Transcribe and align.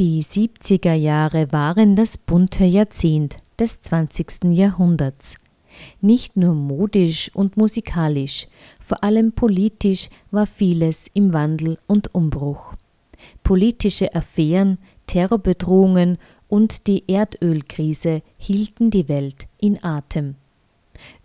Die 0.00 0.22
70er 0.22 0.94
Jahre 0.94 1.52
waren 1.52 1.94
das 1.94 2.16
bunte 2.16 2.64
Jahrzehnt 2.64 3.36
des 3.58 3.82
20. 3.82 4.44
Jahrhunderts. 4.44 5.34
Nicht 6.00 6.38
nur 6.38 6.54
modisch 6.54 7.30
und 7.34 7.58
musikalisch, 7.58 8.48
vor 8.80 9.04
allem 9.04 9.32
politisch 9.32 10.08
war 10.30 10.46
vieles 10.46 11.10
im 11.12 11.34
Wandel 11.34 11.76
und 11.86 12.14
Umbruch. 12.14 12.76
Politische 13.42 14.14
Affären, 14.14 14.78
Terrorbedrohungen 15.06 16.16
und 16.48 16.86
die 16.86 17.04
Erdölkrise 17.06 18.22
hielten 18.38 18.90
die 18.90 19.06
Welt 19.10 19.48
in 19.58 19.84
Atem. 19.84 20.36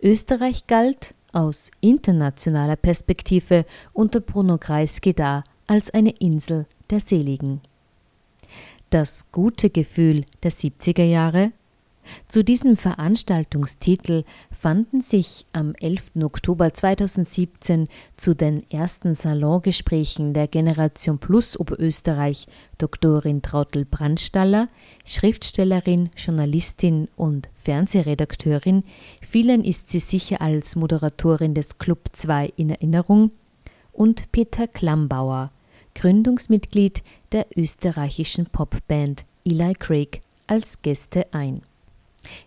Österreich 0.02 0.66
galt 0.66 1.14
aus 1.32 1.70
internationaler 1.80 2.76
Perspektive 2.76 3.64
unter 3.94 4.20
Bruno 4.20 4.58
Kreisky 4.58 5.14
da 5.14 5.44
als 5.66 5.88
eine 5.94 6.10
Insel 6.10 6.66
der 6.90 7.00
Seligen. 7.00 7.62
Das 8.90 9.32
gute 9.32 9.68
Gefühl 9.70 10.24
der 10.44 10.52
70er 10.52 11.02
Jahre? 11.02 11.50
Zu 12.28 12.44
diesem 12.44 12.76
Veranstaltungstitel 12.76 14.22
fanden 14.52 15.00
sich 15.00 15.44
am 15.52 15.74
11. 15.74 16.22
Oktober 16.22 16.72
2017 16.72 17.88
zu 18.16 18.36
den 18.36 18.68
ersten 18.70 19.16
Salongesprächen 19.16 20.32
der 20.32 20.46
Generation 20.46 21.18
Plus 21.18 21.58
Oberösterreich 21.58 22.46
Doktorin 22.78 23.42
Trautel 23.42 23.84
Brandstaller, 23.84 24.68
Schriftstellerin, 25.04 26.10
Journalistin 26.16 27.08
und 27.16 27.48
Fernsehredakteurin, 27.54 28.84
vielen 29.20 29.64
ist 29.64 29.90
sie 29.90 29.98
sicher 29.98 30.40
als 30.40 30.76
Moderatorin 30.76 31.54
des 31.54 31.78
Club 31.78 32.10
2 32.12 32.52
in 32.56 32.70
Erinnerung, 32.70 33.32
und 33.92 34.30
Peter 34.30 34.68
Klambauer, 34.68 35.50
Gründungsmitglied 35.96 37.02
der 37.32 37.46
österreichischen 37.56 38.44
Popband 38.46 39.24
Eli 39.44 39.72
Craig, 39.72 40.20
als 40.46 40.82
Gäste 40.82 41.26
ein. 41.32 41.62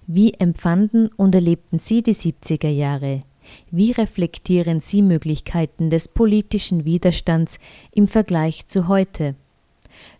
Wie 0.06 0.36
empfanden 0.36 1.10
und 1.18 1.34
erlebten 1.34 1.80
Sie 1.80 2.04
die 2.04 2.14
70er 2.14 2.70
Jahre? 2.70 3.24
Wie 3.72 3.92
reflektieren 3.92 4.82
Sie 4.82 5.02
Möglichkeiten 5.02 5.90
des 5.90 6.10
politischen 6.10 6.86
Widerstands 6.86 7.58
im 7.92 8.08
Vergleich 8.08 8.68
zu 8.68 8.88
heute? 8.88 9.34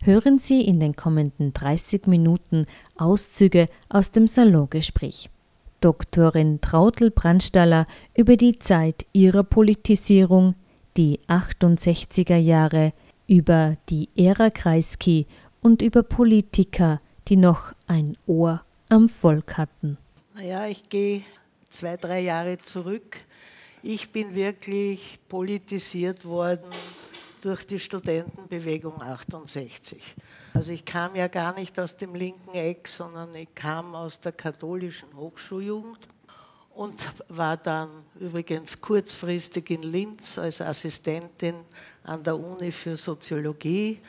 Hören 0.02 0.40
Sie 0.40 0.62
in 0.62 0.80
den 0.80 0.96
kommenden 0.96 1.54
30 1.54 2.08
Minuten 2.08 2.66
Auszüge 2.98 3.70
aus 3.90 4.10
dem 4.10 4.26
Salongespräch. 4.26 5.30
Doktorin 5.82 6.62
Trautel 6.62 7.12
Brandstaller 7.12 7.86
über 8.18 8.38
die 8.38 8.58
Zeit 8.58 9.06
ihrer 9.14 9.44
Politisierung, 9.44 10.56
die 10.98 11.20
68er 11.28 12.38
Jahre, 12.38 12.92
über 13.30 13.78
die 13.90 14.10
Ära 14.16 14.50
Kreisky 14.50 15.28
und 15.62 15.84
über 15.84 16.02
Politiker, 16.02 17.00
die 17.28 17.38
noch 17.38 17.74
ein 17.86 18.18
Ohr 18.26 18.66
am 18.90 19.08
Volk 19.08 19.56
hatten. 19.56 20.00
Naja, 20.34 20.66
ich 20.66 20.90
gehe 20.90 21.22
zwei, 21.70 21.96
drei 21.96 22.22
Jahre 22.22 22.58
zurück. 22.58 23.18
Ich 23.84 24.12
bin 24.12 24.34
wirklich 24.34 25.20
politisiert 25.30 26.26
worden 26.26 26.72
durch 27.42 27.68
die 27.68 27.80
Studentenbewegung 27.80 29.00
68. 29.00 30.16
Also 30.56 30.72
ich 30.72 30.84
kam 30.84 31.16
ja 31.16 31.28
gar 31.28 31.54
nicht 31.54 31.80
aus 31.80 31.96
dem 31.98 32.16
linken 32.16 32.56
Eck, 32.56 32.88
sondern 32.88 33.36
ich 33.36 33.54
kam 33.54 33.94
aus 33.94 34.20
der 34.20 34.32
katholischen 34.32 35.16
Hochschuljugend 35.16 36.00
und 36.76 37.12
war 37.28 37.58
dann 37.58 37.90
übrigens 38.20 38.80
kurzfristig 38.80 39.70
in 39.70 39.84
Linz 39.84 40.38
als 40.38 40.62
Assistentin 40.62 41.56
an 42.04 42.24
der 42.24 42.38
Uni 42.38 42.72
für 42.72 42.96
Soziologie, 42.96 44.00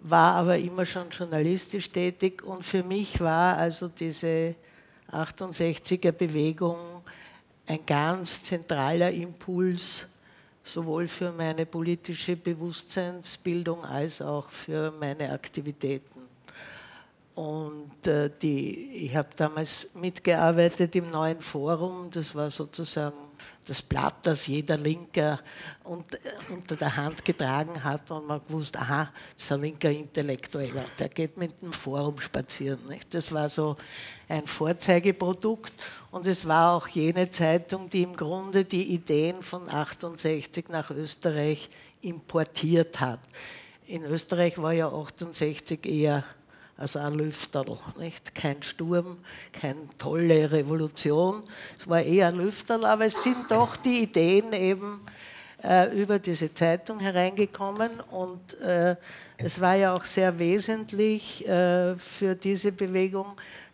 war 0.00 0.36
aber 0.36 0.58
immer 0.58 0.84
schon 0.86 1.10
journalistisch 1.10 1.90
tätig 1.90 2.42
und 2.42 2.64
für 2.64 2.82
mich 2.82 3.20
war 3.20 3.56
also 3.56 3.88
diese 3.88 4.54
68er 5.12 6.12
Bewegung 6.12 6.78
ein 7.66 7.84
ganz 7.86 8.42
zentraler 8.44 9.10
Impuls, 9.10 10.06
sowohl 10.62 11.06
für 11.06 11.32
meine 11.32 11.66
politische 11.66 12.36
Bewusstseinsbildung 12.36 13.84
als 13.84 14.20
auch 14.22 14.50
für 14.50 14.92
meine 14.98 15.30
Aktivitäten. 15.32 16.19
Und 17.40 18.06
äh, 18.06 18.28
die, 18.42 19.06
ich 19.06 19.16
habe 19.16 19.30
damals 19.34 19.88
mitgearbeitet 19.94 20.94
im 20.94 21.08
neuen 21.08 21.40
Forum, 21.40 22.10
das 22.10 22.34
war 22.34 22.50
sozusagen 22.50 23.16
das 23.64 23.80
Blatt, 23.80 24.16
das 24.24 24.46
jeder 24.46 24.76
Linker 24.76 25.40
unter, 25.84 26.18
unter 26.50 26.76
der 26.76 26.94
Hand 26.94 27.24
getragen 27.24 27.82
hat 27.82 28.10
und 28.10 28.26
man 28.26 28.42
wusste, 28.46 28.78
aha, 28.80 29.10
das 29.34 29.44
ist 29.44 29.52
ein 29.52 29.62
linker 29.62 29.88
Intellektueller, 29.88 30.84
der 30.98 31.08
geht 31.08 31.38
mit 31.38 31.62
dem 31.62 31.72
Forum 31.72 32.20
spazieren. 32.20 32.86
Nicht? 32.86 33.14
Das 33.14 33.32
war 33.32 33.48
so 33.48 33.78
ein 34.28 34.46
Vorzeigeprodukt 34.46 35.72
und 36.10 36.26
es 36.26 36.46
war 36.46 36.74
auch 36.74 36.88
jene 36.88 37.30
Zeitung, 37.30 37.88
die 37.88 38.02
im 38.02 38.16
Grunde 38.16 38.66
die 38.66 38.92
Ideen 38.92 39.42
von 39.42 39.66
68 39.66 40.68
nach 40.68 40.90
Österreich 40.90 41.70
importiert 42.02 43.00
hat. 43.00 43.20
In 43.86 44.04
Österreich 44.04 44.60
war 44.60 44.74
ja 44.74 44.92
68 44.92 45.86
eher 45.86 46.22
also 46.80 46.98
ein 46.98 47.14
Lüfterl, 47.14 47.76
nicht? 47.98 48.34
Kein 48.34 48.62
Sturm, 48.62 49.18
keine 49.52 49.82
tolle 49.98 50.50
Revolution. 50.50 51.42
Es 51.78 51.86
war 51.86 52.00
eher 52.00 52.28
ein 52.28 52.36
Lüfterl, 52.36 52.86
aber 52.86 53.04
es 53.04 53.22
sind 53.22 53.50
doch 53.50 53.76
die 53.76 54.04
Ideen 54.04 54.54
eben 54.54 55.02
äh, 55.62 55.94
über 55.94 56.18
diese 56.18 56.54
Zeitung 56.54 56.98
hereingekommen 56.98 57.90
und 58.10 58.58
äh, 58.60 58.96
es 59.36 59.60
war 59.60 59.74
ja 59.74 59.94
auch 59.94 60.06
sehr 60.06 60.38
wesentlich 60.38 61.46
äh, 61.46 61.96
für 61.96 62.34
diese 62.34 62.72
Bewegung, 62.72 63.26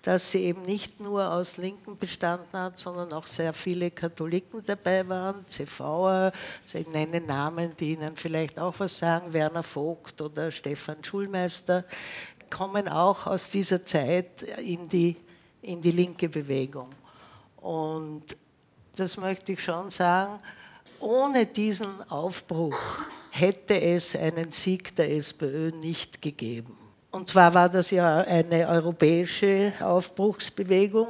dass 0.03 0.33
sie 0.33 0.45
eben 0.45 0.63
nicht 0.63 1.01
nur 1.01 1.33
aus 1.33 1.57
Linken 1.57 1.97
bestanden 1.97 2.59
hat, 2.59 2.79
sondern 2.79 3.13
auch 3.13 3.27
sehr 3.27 3.53
viele 3.53 3.91
Katholiken 3.91 4.63
dabei 4.67 5.09
waren, 5.09 5.45
CVer, 5.49 6.33
also 6.65 6.79
ich 6.79 6.89
nenne 6.89 7.21
Namen, 7.21 7.77
die 7.77 7.93
Ihnen 7.93 8.17
vielleicht 8.17 8.59
auch 8.59 8.75
was 8.79 8.99
sagen, 8.99 9.33
Werner 9.33 9.63
Vogt 9.63 10.21
oder 10.21 10.51
Stefan 10.51 11.03
Schulmeister, 11.03 11.85
kommen 12.51 12.89
auch 12.89 13.27
aus 13.27 13.51
dieser 13.51 13.85
Zeit 13.85 14.43
in 14.43 14.89
die, 14.89 15.17
in 15.63 15.81
die 15.81 15.93
linke 15.93 16.29
Bewegung. 16.29 16.91
Und 17.57 18.25
das 18.97 19.17
möchte 19.17 19.53
ich 19.53 19.63
schon 19.63 19.91
sagen, 19.91 20.39
ohne 21.01 21.47
diesen 21.47 22.03
Aufbruch 22.11 22.79
hätte 23.31 23.81
es 23.81 24.17
einen 24.17 24.51
Sieg 24.51 24.95
der 24.97 25.11
SPÖ 25.11 25.71
nicht 25.71 26.23
gegeben. 26.23 26.77
Und 27.11 27.29
zwar 27.29 27.53
war 27.55 27.69
das 27.69 27.91
ja 27.91 28.19
eine 28.19 28.69
europäische 28.69 29.73
Aufbruchsbewegung. 29.81 31.09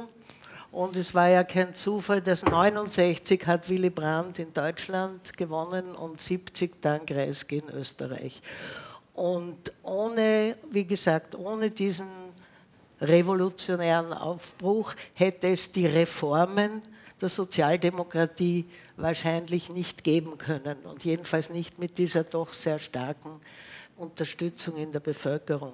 Und 0.71 0.95
es 0.95 1.13
war 1.15 1.27
ja 1.27 1.43
kein 1.43 1.73
Zufall, 1.73 2.21
dass 2.21 2.43
69 2.43 3.47
hat 3.47 3.67
Willy 3.69 3.89
Brandt 3.89 4.39
in 4.39 4.53
Deutschland 4.53 5.35
gewonnen 5.35 5.95
und 5.95 6.21
70 6.21 6.81
dann 6.81 7.05
Kreisky 7.05 7.57
in 7.57 7.69
Österreich. 7.69 8.41
Und 9.17 9.73
ohne, 9.81 10.55
wie 10.69 10.85
gesagt, 10.85 11.33
ohne 11.33 11.71
diesen 11.71 12.07
revolutionären 13.01 14.13
Aufbruch 14.13 14.93
hätte 15.15 15.47
es 15.47 15.71
die 15.71 15.87
Reformen 15.87 16.83
der 17.19 17.29
Sozialdemokratie 17.29 18.65
wahrscheinlich 18.95 19.69
nicht 19.69 20.03
geben 20.03 20.37
können 20.37 20.77
und 20.83 21.03
jedenfalls 21.03 21.49
nicht 21.49 21.79
mit 21.79 21.97
dieser 21.97 22.25
doch 22.25 22.53
sehr 22.53 22.77
starken 22.77 23.41
Unterstützung 23.95 24.77
in 24.77 24.91
der 24.91 24.99
Bevölkerung. 24.99 25.73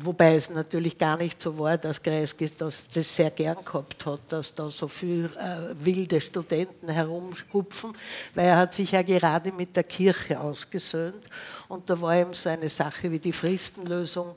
Wobei 0.00 0.36
es 0.36 0.48
natürlich 0.48 0.96
gar 0.96 1.16
nicht 1.16 1.42
so 1.42 1.58
war, 1.58 1.76
dass 1.76 2.00
Kreisky 2.00 2.48
das, 2.56 2.86
das 2.86 3.16
sehr 3.16 3.32
gern 3.32 3.64
gehabt 3.64 4.06
hat, 4.06 4.20
dass 4.28 4.54
da 4.54 4.70
so 4.70 4.86
viele 4.86 5.26
äh, 5.30 5.74
wilde 5.84 6.20
Studenten 6.20 6.88
herumhupfen, 6.88 7.92
weil 8.32 8.46
er 8.46 8.58
hat 8.58 8.74
sich 8.74 8.92
ja 8.92 9.02
gerade 9.02 9.50
mit 9.50 9.74
der 9.74 9.82
Kirche 9.82 10.38
ausgesöhnt 10.38 11.26
und 11.66 11.90
da 11.90 12.00
war 12.00 12.16
ihm 12.16 12.32
so 12.32 12.48
eine 12.48 12.68
Sache 12.68 13.10
wie 13.10 13.18
die 13.18 13.32
Fristenlösung 13.32 14.36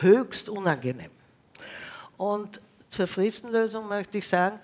höchst 0.00 0.48
unangenehm. 0.48 1.10
Und 2.16 2.58
zur 2.88 3.06
Fristenlösung 3.06 3.86
möchte 3.86 4.16
ich 4.16 4.26
sagen, 4.26 4.58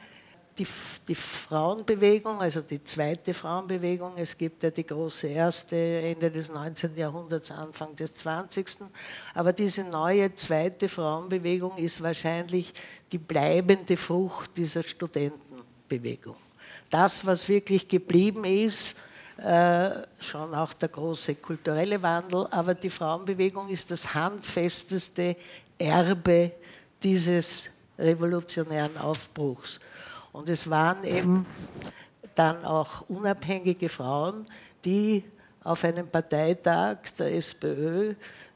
die, 0.59 0.67
die, 1.09 1.15
Frauenbewegung, 1.15 2.41
also 2.41 2.61
die 2.61 2.83
zweite 2.85 3.33
Frauenbewegung, 3.33 4.13
es 4.17 4.37
gibt 4.37 4.63
ja 4.63 4.71
die 4.71 4.85
große 4.85 5.29
erste 5.29 5.77
Ende 5.77 6.31
des 6.31 6.51
19. 6.51 6.97
Jahrhunderts, 6.97 7.51
Anfang 7.51 7.97
des 7.97 8.15
20. 8.15 8.67
Aber 9.35 9.53
diese 9.53 9.85
neue 9.85 10.35
zweite 10.35 10.89
Frauenbewegung 10.89 11.77
ist 11.79 12.03
wahrscheinlich 12.03 12.73
die 13.11 13.19
bleibende 13.19 13.97
Frucht 13.97 14.57
dieser 14.57 14.83
Studentenbewegung. 14.83 16.37
Das, 16.91 17.25
was 17.25 17.49
wirklich 17.49 17.89
geblieben 17.89 18.45
ist, 18.45 18.97
äh, 19.39 19.91
schon 20.19 20.55
auch 20.55 20.75
der 20.75 20.91
große 20.91 21.37
kulturelle 21.37 22.03
Wandel, 22.03 22.47
aber 22.51 22.75
die 22.75 22.91
Frauenbewegung 22.91 23.69
ist 23.69 23.91
das 23.91 24.13
handfesteste 24.13 25.37
Erbe 25.79 26.53
dieses 27.03 27.71
revolutionären 27.99 28.99
Aufbruchs. 28.99 29.81
Und 30.33 30.49
es 30.49 30.69
waren 30.71 31.05
eben 31.05 31.47
dann 32.35 32.65
auch 32.65 33.03
unabhängige 33.09 33.89
Frauen, 33.89 34.47
die 34.85 35.25
auf 35.63 35.85
einem 35.85 36.09
Parteitag 36.09 36.99
der 37.19 37.35
SPÖ 37.35 38.15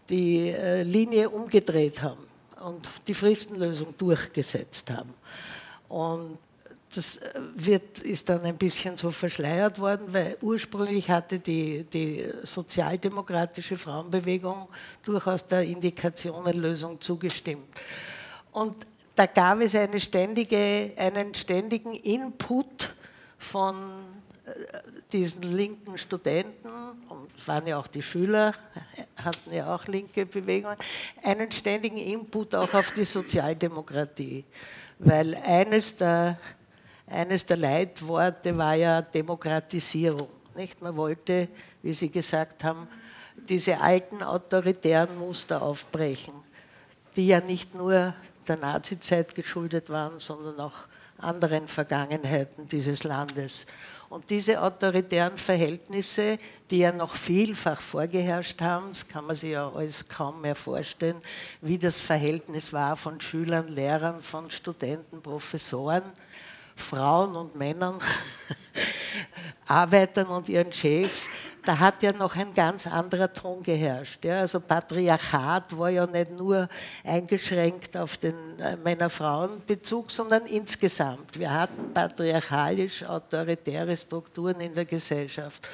die 0.09 0.51
äh, 0.51 0.83
Linie 0.83 1.29
umgedreht 1.29 2.03
haben 2.03 2.27
und 2.63 2.89
die 3.07 3.15
Fristenlösung 3.15 3.95
durchgesetzt 3.97 4.91
haben. 4.91 5.13
Und 5.89 6.39
das 6.95 7.17
äh, 7.17 7.41
wird, 7.55 7.99
ist 8.01 8.29
dann 8.29 8.43
ein 8.43 8.57
bisschen 8.57 8.97
so 8.97 9.11
verschleiert 9.11 9.79
worden, 9.79 10.07
weil 10.09 10.37
ursprünglich 10.41 11.09
hatte 11.11 11.39
die, 11.39 11.85
die 11.85 12.27
sozialdemokratische 12.43 13.77
Frauenbewegung 13.77 14.69
durchaus 15.03 15.47
der 15.47 15.63
Indikationenlösung 15.63 17.01
zugestimmt. 17.01 17.69
Und 18.55 18.87
da 19.17 19.27
gab 19.27 19.61
es 19.61 19.75
eine 19.75 19.99
ständige, 19.99 20.93
einen 20.97 21.35
ständigen 21.35 21.93
Input 21.93 22.95
von 23.37 23.75
äh, 24.47 24.51
diesen 25.13 25.43
linken 25.43 25.99
Studenten, 25.99 26.69
und 27.09 27.49
waren 27.49 27.67
ja 27.67 27.79
auch 27.79 27.89
die 27.89 28.01
Schüler, 28.01 28.55
hatten 29.17 29.53
ja 29.53 29.75
auch 29.75 29.87
linke 29.87 30.25
Bewegungen, 30.25 30.77
einen 31.23 31.51
ständigen 31.51 31.99
Input 31.99 32.55
auch 32.55 32.73
auf 32.73 32.93
die 32.93 33.05
Sozialdemokratie. 33.05 34.45
Weil 35.01 35.35
eines 35.35 35.97
der 35.97 36.39
eines 37.07 37.45
der 37.45 37.57
Leitworte 37.57 38.57
war 38.57 38.75
ja 38.75 39.03
Demokratisierung. 39.03 40.29
Nicht? 40.55 40.81
Man 40.81 40.97
wollte, 40.97 41.49
wie 41.83 41.93
Sie 41.93 42.09
gesagt 42.09 42.65
haben, 42.65 42.89
diese 43.37 43.81
alten 43.81 44.23
autoritären 44.23 45.19
Muster 45.19 45.61
aufbrechen, 45.61 46.35
die 47.17 47.27
ja 47.27 47.41
nicht 47.41 47.75
nur 47.75 48.15
der 48.45 48.57
Nazizeit 48.57 49.35
geschuldet 49.35 49.91
waren, 49.91 50.19
sondern 50.21 50.61
auch 50.61 50.87
anderen 51.19 51.69
Vergangenheiten 51.69 52.69
dieses 52.69 53.05
Landes. 53.05 53.67
Und 54.09 54.31
diese 54.31 54.63
autoritären 54.63 55.37
Verhältnisse, 55.37 56.39
die 56.71 56.79
ja 56.79 56.93
noch 56.93 57.15
vielfach 57.17 57.81
vorgeherrscht 57.81 58.61
haben, 58.61 58.91
das 58.91 59.09
kann 59.09 59.27
man 59.27 59.35
sich 59.35 59.51
ja 59.51 59.69
alles 59.69 60.09
kaum 60.09 60.41
mehr 60.41 60.55
vorstellen, 60.55 61.21
wie 61.61 61.79
das 61.79 61.99
Verhältnis 61.99 62.73
war 62.73 62.97
von 62.97 63.21
Schülern, 63.21 63.69
Lehrern, 63.69 64.23
von 64.23 64.51
Studenten, 64.51 65.21
Professoren, 65.21 66.05
Frauen 66.77 67.37
und 67.37 67.57
Männern, 67.57 67.99
Arbeitern 69.67 70.27
und 70.27 70.49
ihren 70.49 70.73
Chefs, 70.73 71.29
da 71.65 71.79
hat 71.79 72.03
ja 72.03 72.13
noch 72.13 72.37
ein 72.37 72.53
ganz 72.53 72.87
anderer 72.87 73.33
Ton 73.33 73.63
geherrscht. 73.63 74.25
Ja. 74.25 74.41
Also 74.41 74.61
Patriarchat 74.61 75.77
war 75.79 75.89
ja 75.89 76.07
nicht 76.07 76.39
nur 76.39 76.69
eingeschränkt 77.03 77.97
auf 77.97 78.19
den 78.19 78.35
äh, 78.59 78.77
Männer-Frauen-Bezug, 78.77 80.11
sondern 80.11 80.45
insgesamt. 80.47 81.39
Wir 81.39 81.53
hatten 81.53 81.93
patriarchalisch-autoritäre 81.93 83.97
Strukturen 83.97 84.61
in 84.61 84.75
der 84.75 84.85
Gesellschaft. 84.85 85.69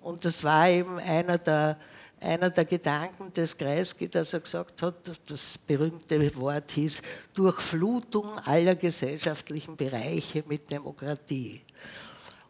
Und 0.00 0.24
das 0.24 0.44
war 0.44 0.68
eben 0.68 0.98
einer 0.98 1.38
der 1.38 1.76
einer 2.22 2.50
der 2.50 2.64
Gedanken 2.64 3.32
des 3.32 3.56
Kreisky, 3.56 4.08
dass 4.08 4.32
er 4.32 4.40
gesagt 4.40 4.80
hat, 4.82 4.94
das 5.26 5.58
berühmte 5.58 6.36
Wort 6.36 6.70
hieß 6.70 7.02
Durchflutung 7.34 8.38
aller 8.38 8.74
gesellschaftlichen 8.74 9.76
Bereiche 9.76 10.44
mit 10.46 10.70
Demokratie. 10.70 11.62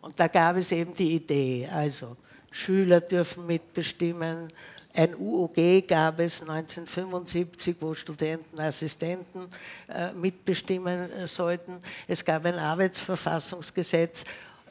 Und 0.00 0.19
da 0.19 0.28
gab 0.28 0.56
es 0.56 0.72
eben 0.72 0.94
die 0.94 1.14
Idee, 1.14 1.69
also 1.72 2.16
Schüler 2.50 3.00
dürfen 3.00 3.46
mitbestimmen, 3.46 4.48
ein 4.94 5.14
UOG 5.14 5.88
gab 5.88 6.20
es 6.20 6.42
1975, 6.42 7.76
wo 7.80 7.94
Studenten, 7.94 8.60
Assistenten 8.60 9.48
äh, 9.88 10.12
mitbestimmen 10.12 11.10
äh, 11.12 11.26
sollten. 11.26 11.76
Es 12.06 12.22
gab 12.22 12.44
ein 12.44 12.58
Arbeitsverfassungsgesetz. 12.58 14.24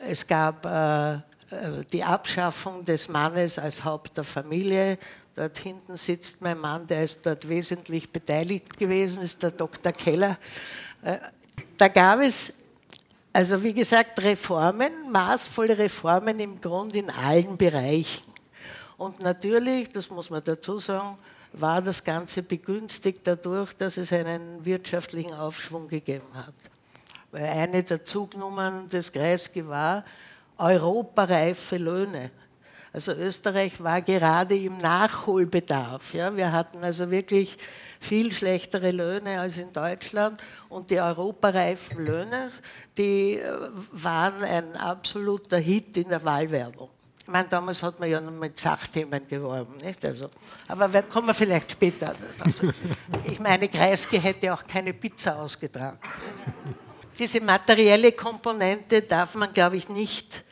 Es 0.07 0.25
gab 0.27 0.63
äh, 0.63 1.21
die 1.92 2.03
Abschaffung 2.03 2.86
des 2.86 3.09
Mannes 3.09 3.59
als 3.59 3.83
Haupt 3.83 4.18
der 4.18 4.24
Familie. 4.24 4.98
Dort 5.36 5.57
hinten 5.57 5.98
sitzt 5.98 6.42
mein 6.42 6.57
Mann, 6.57 6.88
der 6.88 7.03
ist 7.03 7.25
dort 7.25 7.48
wesentlich 7.48 8.12
beteiligt 8.12 8.77
gewesen, 8.77 9.24
ist 9.24 9.44
der 9.44 9.51
Dr. 9.51 9.92
Keller. 9.92 10.38
Äh, 11.03 11.18
da 11.77 11.88
gab 11.88 12.21
es, 12.21 12.53
also 13.33 13.62
wie 13.63 13.74
gesagt, 13.74 14.21
Reformen, 14.21 15.09
maßvolle 15.09 15.77
Reformen 15.77 16.39
im 16.39 16.59
Grunde 16.59 17.00
in 17.00 17.09
allen 17.09 17.57
Bereichen. 17.57 18.31
Und 18.98 19.19
natürlich, 19.21 19.89
das 19.89 20.09
muss 20.09 20.30
man 20.30 20.44
dazu 20.44 20.80
sagen, 20.80 21.18
war 21.53 21.81
das 21.81 22.03
Ganze 22.03 22.44
begünstigt 22.44 23.21
dadurch, 23.24 23.74
dass 23.74 23.98
es 23.98 24.13
einen 24.13 24.63
wirtschaftlichen 24.63 25.33
Aufschwung 25.33 25.88
gegeben 25.88 26.27
hat. 26.33 26.53
Weil 27.31 27.45
eine 27.45 27.83
der 27.83 28.06
Zugnummern 28.06 28.88
des 28.89 29.12
Kreisky 29.12 29.68
war, 29.68 30.06
europareife 30.62 31.78
Löhne. 31.78 32.31
Also 32.94 33.13
Österreich 33.13 33.81
war 33.81 34.02
gerade 34.02 34.56
im 34.56 34.78
Nachholbedarf. 34.78 36.13
Ja. 36.13 36.36
Wir 36.36 36.52
hatten 36.52 36.84
also 36.84 37.10
wirklich 37.10 37.58
viel 38.02 38.34
schlechtere 38.34 38.92
Löhne 38.92 39.40
als 39.40 39.58
in 39.58 39.72
Deutschland 39.72 40.42
und 40.68 40.90
die 40.90 41.00
europareifen 41.00 42.06
Löhne, 42.06 42.52
die 42.98 43.40
äh, 43.40 43.69
waren 43.94 44.44
ein 44.44 44.75
absoluter 44.75 45.58
Hit 45.58 45.96
in 45.98 46.10
der 46.10 46.24
Wahlwerbung. 46.25 46.90
Ich 47.22 47.28
meine, 47.28 47.48
damals 47.48 47.81
hat 47.81 47.98
man 48.00 48.10
ja 48.10 48.19
noch 48.19 48.31
mit 48.31 48.60
Sachthemen 48.60 49.25
geworben. 49.25 49.78
Nicht? 49.78 50.04
Also, 50.04 50.30
aber 50.68 51.02
kommen 51.04 51.28
wir 51.28 51.34
vielleicht 51.34 51.72
später. 51.72 52.13
Ich 53.24 53.40
meine, 53.40 53.69
Kreisky 53.69 54.19
hätte 54.19 54.54
auch 54.54 54.63
keine 54.66 54.94
Pizza 54.94 55.38
ausgetragen. 55.38 56.00
Diese 57.18 57.40
materielle 57.40 58.12
Komponente 58.12 59.04
darf 59.04 59.36
man, 59.36 59.54
glaube 59.54 59.78
ich, 59.78 59.88
nicht 59.88 60.44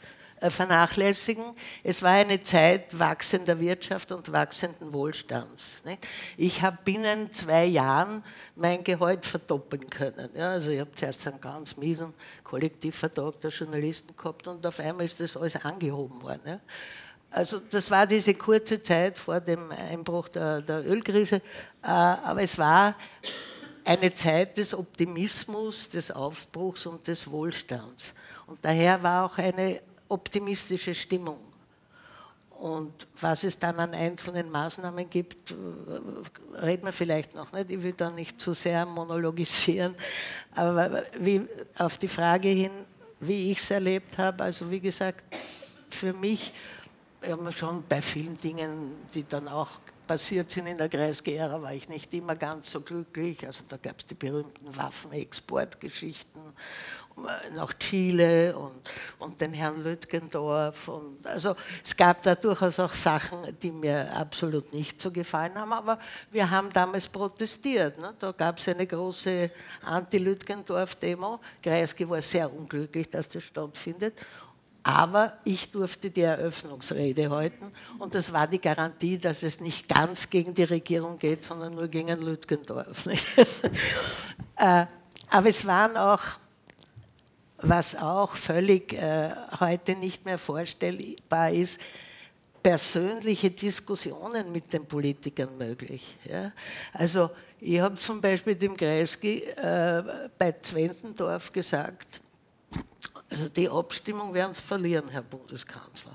vernachlässigen. 0.41 1.44
Es 1.83 2.01
war 2.01 2.12
eine 2.12 2.41
Zeit 2.41 2.97
wachsender 2.97 3.59
Wirtschaft 3.59 4.12
und 4.12 4.31
wachsenden 4.31 4.94
Wohlstands. 4.94 5.81
Ich 6.38 6.62
habe 6.62 6.77
binnen 6.83 7.31
zwei 7.31 7.65
Jahren 7.65 8.24
mein 8.56 8.83
Gehalt 8.83 9.25
verdoppeln 9.25 9.89
können. 9.89 10.30
also 10.38 10.71
ich 10.71 10.80
habe 10.80 10.94
zuerst 10.95 11.27
einen 11.27 11.41
ganz 11.41 11.77
miesen 11.77 12.13
Kollektivvertrag 12.44 13.41
der 13.41 13.51
Journalisten 13.51 14.15
gehabt 14.15 14.47
und 14.47 14.65
auf 14.65 14.80
einmal 14.80 15.06
ist 15.06 15.19
das 15.19 15.36
alles 15.36 15.56
angehoben 15.57 16.21
worden. 16.21 16.59
Also 17.31 17.59
das 17.59 17.92
war 17.92 18.07
diese 18.07 18.33
kurze 18.33 18.81
Zeit 18.81 19.19
vor 19.19 19.39
dem 19.39 19.71
Einbruch 19.71 20.30
der, 20.30 20.62
der 20.62 20.85
Ölkrise, 20.88 21.38
äh, 21.83 21.88
aber 21.88 22.42
es 22.42 22.57
war 22.57 22.95
eine 23.85 24.13
Zeit 24.13 24.57
des 24.57 24.74
Optimismus, 24.74 25.89
des 25.89 26.12
Aufbruchs 26.12 26.85
und 26.85 27.07
des 27.07 27.30
Wohlstands. 27.30 28.13
Und 28.47 28.59
daher 28.63 29.01
war 29.03 29.25
auch 29.25 29.38
eine 29.38 29.81
optimistische 30.09 30.94
Stimmung. 30.94 31.39
Und 32.59 33.07
was 33.21 33.45
es 33.45 33.57
dann 33.57 33.79
an 33.79 33.94
einzelnen 33.94 34.51
Maßnahmen 34.51 35.09
gibt, 35.09 35.51
äh, 35.51 35.56
reden 36.57 36.85
wir 36.85 36.91
vielleicht 36.91 37.33
noch 37.33 37.53
nicht. 37.53 37.71
Ich 37.71 37.81
will 37.81 37.94
da 37.94 38.09
nicht 38.09 38.41
zu 38.41 38.51
sehr 38.51 38.85
monologisieren. 38.85 39.95
Aber 40.54 41.04
wie, 41.18 41.47
auf 41.78 41.97
die 41.97 42.09
Frage 42.09 42.49
hin, 42.49 42.71
wie 43.21 43.51
ich 43.51 43.59
es 43.59 43.71
erlebt 43.71 44.18
habe, 44.18 44.44
also 44.44 44.69
wie 44.69 44.81
gesagt, 44.81 45.23
für 45.89 46.11
mich 46.11 46.54
ja, 47.25 47.51
schon 47.51 47.83
bei 47.87 48.01
vielen 48.01 48.35
Dingen, 48.37 48.94
die 49.13 49.28
dann 49.28 49.47
auch 49.47 49.69
passiert 50.09 50.49
sind 50.49 50.66
in 50.66 50.75
der 50.75 50.89
Kreisgehrer, 50.89 51.61
war 51.61 51.71
ich 51.71 51.87
nicht 51.87 52.11
immer 52.16 52.35
ganz 52.35 52.71
so 52.71 52.81
glücklich. 52.81 53.45
Also 53.45 53.63
da 53.69 53.78
gab 53.78 53.99
es 53.99 54.07
die 54.07 54.16
berühmten 54.16 54.75
Waffenexportgeschichten 54.75 56.42
äh, 57.18 57.51
nach 57.56 57.71
Chile 57.78 58.57
und, 58.57 58.89
und 59.19 59.39
den 59.39 59.54
Herrn 59.54 59.83
Lütgendorf. 59.83 60.87
Und 60.87 61.28
also 61.28 61.56
es 61.83 61.95
gab 61.95 62.23
da 62.23 62.33
durchaus 62.33 62.80
auch 62.80 62.95
Sachen, 62.95 63.37
die 63.61 63.71
mir 63.71 64.11
absolut 64.16 64.73
nicht 64.73 64.99
so 64.99 65.11
gefallen 65.11 65.54
haben, 65.54 65.73
aber 65.73 65.99
wir 66.31 66.49
haben 66.49 66.71
damals 66.73 67.07
protestiert. 67.07 67.99
Ne? 67.99 68.16
Da 68.18 68.31
gab 68.31 68.57
es 68.57 68.68
eine 68.68 68.87
große 68.87 69.51
Anti-Lütgendorf-Demo. 69.83 71.39
Kreisky 71.61 72.09
war 72.09 72.23
sehr 72.23 72.51
unglücklich, 72.51 73.07
dass 73.11 73.30
das 73.30 73.44
stattfindet. 73.44 74.16
Aber 74.83 75.33
ich 75.44 75.71
durfte 75.71 76.09
die 76.09 76.21
Eröffnungsrede 76.21 77.30
halten 77.30 77.71
und 78.00 78.16
das 78.16 78.31
war 78.31 78.48
die 78.48 78.62
Garantie, 78.62 79.18
dass 79.18 79.44
es 79.44 79.59
nicht 79.59 79.90
ganz 79.90 80.30
gegen 80.30 80.54
die 80.54 80.64
Regierung 80.64 81.19
geht, 81.19 81.44
sondern 81.44 81.76
nur 81.76 81.88
gegen 81.88 82.21
Lütgendorf. 82.21 83.06
Äh, 84.62 84.88
aber 85.30 85.48
es 85.48 85.66
waren 85.66 85.95
auch, 85.95 86.19
was 87.59 87.95
auch 87.95 88.36
völlig 88.36 88.92
äh, 88.92 89.30
heute 89.57 89.95
nicht 89.95 90.26
mehr 90.26 90.38
vorstellbar 90.38 91.52
ist, 91.52 91.80
persönliche 92.62 93.52
Diskussionen 93.52 94.52
mit 94.52 94.74
den 94.74 94.86
Politikern 94.86 95.57
möglich. 95.57 96.18
Also 96.92 97.30
ich 97.62 97.80
habe 97.80 97.95
zum 97.95 98.19
Beispiel 98.21 98.56
dem 98.56 98.76
Kreisky 98.76 99.44
äh, 99.44 100.04
bei 100.38 100.52
Zwentendorf 100.62 101.52
gesagt, 101.52 102.21
also 103.30 103.50
die 103.50 103.69
Abstimmung 103.69 104.33
werden 104.33 104.54
Sie 104.54 104.62
verlieren, 104.62 105.07
Herr 105.09 105.21
Bundeskanzler. 105.21 106.12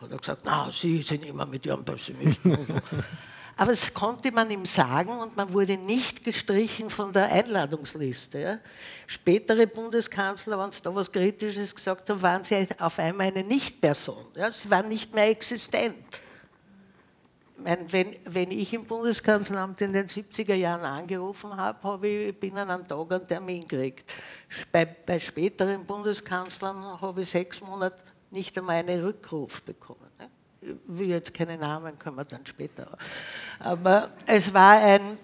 Hat 0.00 0.10
er 0.10 0.18
gesagt, 0.18 0.42
na, 0.44 0.70
Sie 0.70 1.00
sind 1.02 1.24
immer 1.24 1.46
mit 1.46 1.64
Ihrem 1.64 1.84
Pessimismus. 1.84 2.58
Aber 3.56 3.70
das 3.70 3.92
konnte 3.92 4.32
man 4.32 4.50
ihm 4.50 4.64
sagen 4.64 5.10
und 5.10 5.36
man 5.36 5.52
wurde 5.52 5.76
nicht 5.76 6.24
gestrichen 6.24 6.88
von 6.88 7.12
der 7.12 7.30
Einladungsliste. 7.30 8.60
Spätere 9.06 9.66
Bundeskanzler, 9.66 10.58
wenn 10.58 10.72
sie 10.72 10.80
da 10.82 10.94
was 10.94 11.12
Kritisches 11.12 11.74
gesagt 11.74 12.08
haben, 12.08 12.22
waren 12.22 12.42
sie 12.42 12.66
auf 12.78 12.98
einmal 12.98 13.26
eine 13.26 13.44
Nichtperson. 13.44 14.24
Sie 14.50 14.70
waren 14.70 14.88
nicht 14.88 15.14
mehr 15.14 15.28
existent. 15.28 15.94
Wenn, 17.56 18.16
wenn 18.24 18.50
ich 18.50 18.72
im 18.72 18.84
Bundeskanzleramt 18.84 19.80
in 19.80 19.92
den 19.92 20.06
70er 20.06 20.54
Jahren 20.54 20.84
angerufen 20.84 21.56
habe, 21.56 21.82
habe 21.82 22.08
ich 22.08 22.38
binnen 22.38 22.70
einem 22.70 22.86
Tag 22.86 23.12
einen 23.12 23.26
Termin 23.26 23.60
gekriegt. 23.60 24.12
Bei, 24.70 24.84
bei 24.84 25.18
späteren 25.18 25.84
Bundeskanzlern 25.84 27.00
habe 27.00 27.22
ich 27.22 27.30
sechs 27.30 27.60
Monate 27.60 28.02
nicht 28.30 28.56
einmal 28.58 28.76
einen 28.76 29.04
Rückruf 29.04 29.62
bekommen. 29.62 30.10
Ne? 30.18 30.28
Ich 30.60 30.76
will 30.86 31.08
jetzt 31.08 31.34
keine 31.34 31.56
Namen, 31.58 31.98
können 31.98 32.16
wir 32.16 32.24
dann 32.24 32.46
später. 32.46 32.96
Aber 33.58 34.10
es 34.26 34.52
war 34.52 34.78
ein, 34.78 35.18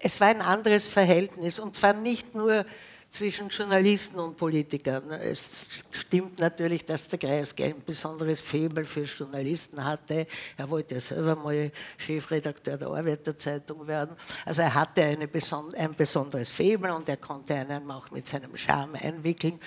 es 0.00 0.20
war 0.20 0.28
ein 0.28 0.42
anderes 0.42 0.86
Verhältnis 0.86 1.58
und 1.58 1.74
zwar 1.74 1.92
nicht 1.92 2.34
nur 2.34 2.64
zwischen 3.12 3.50
Journalisten 3.50 4.18
und 4.18 4.36
Politikern. 4.38 5.10
Es 5.10 5.68
stimmt 5.90 6.38
natürlich, 6.38 6.84
dass 6.86 7.06
der 7.06 7.18
Kreisky 7.18 7.64
ein 7.64 7.84
besonderes 7.84 8.40
Faible 8.40 8.86
für 8.86 9.02
Journalisten 9.02 9.84
hatte. 9.84 10.26
Er 10.56 10.70
wollte 10.70 10.98
selber 10.98 11.36
mal 11.36 11.70
Chefredakteur 11.98 12.78
der 12.78 12.88
Arbeiterzeitung 12.88 13.86
werden. 13.86 14.16
Also 14.46 14.62
er 14.62 14.74
hatte 14.74 15.14
beson 15.30 15.74
ein 15.74 15.94
besonderes 15.94 16.50
Faible 16.50 16.94
und 16.94 17.06
er 17.06 17.18
konnte 17.18 17.54
einen 17.54 17.90
auch 17.90 18.10
mit 18.10 18.26
seinem 18.26 18.56
Charme 18.56 18.94
einwickeln. 18.94 19.60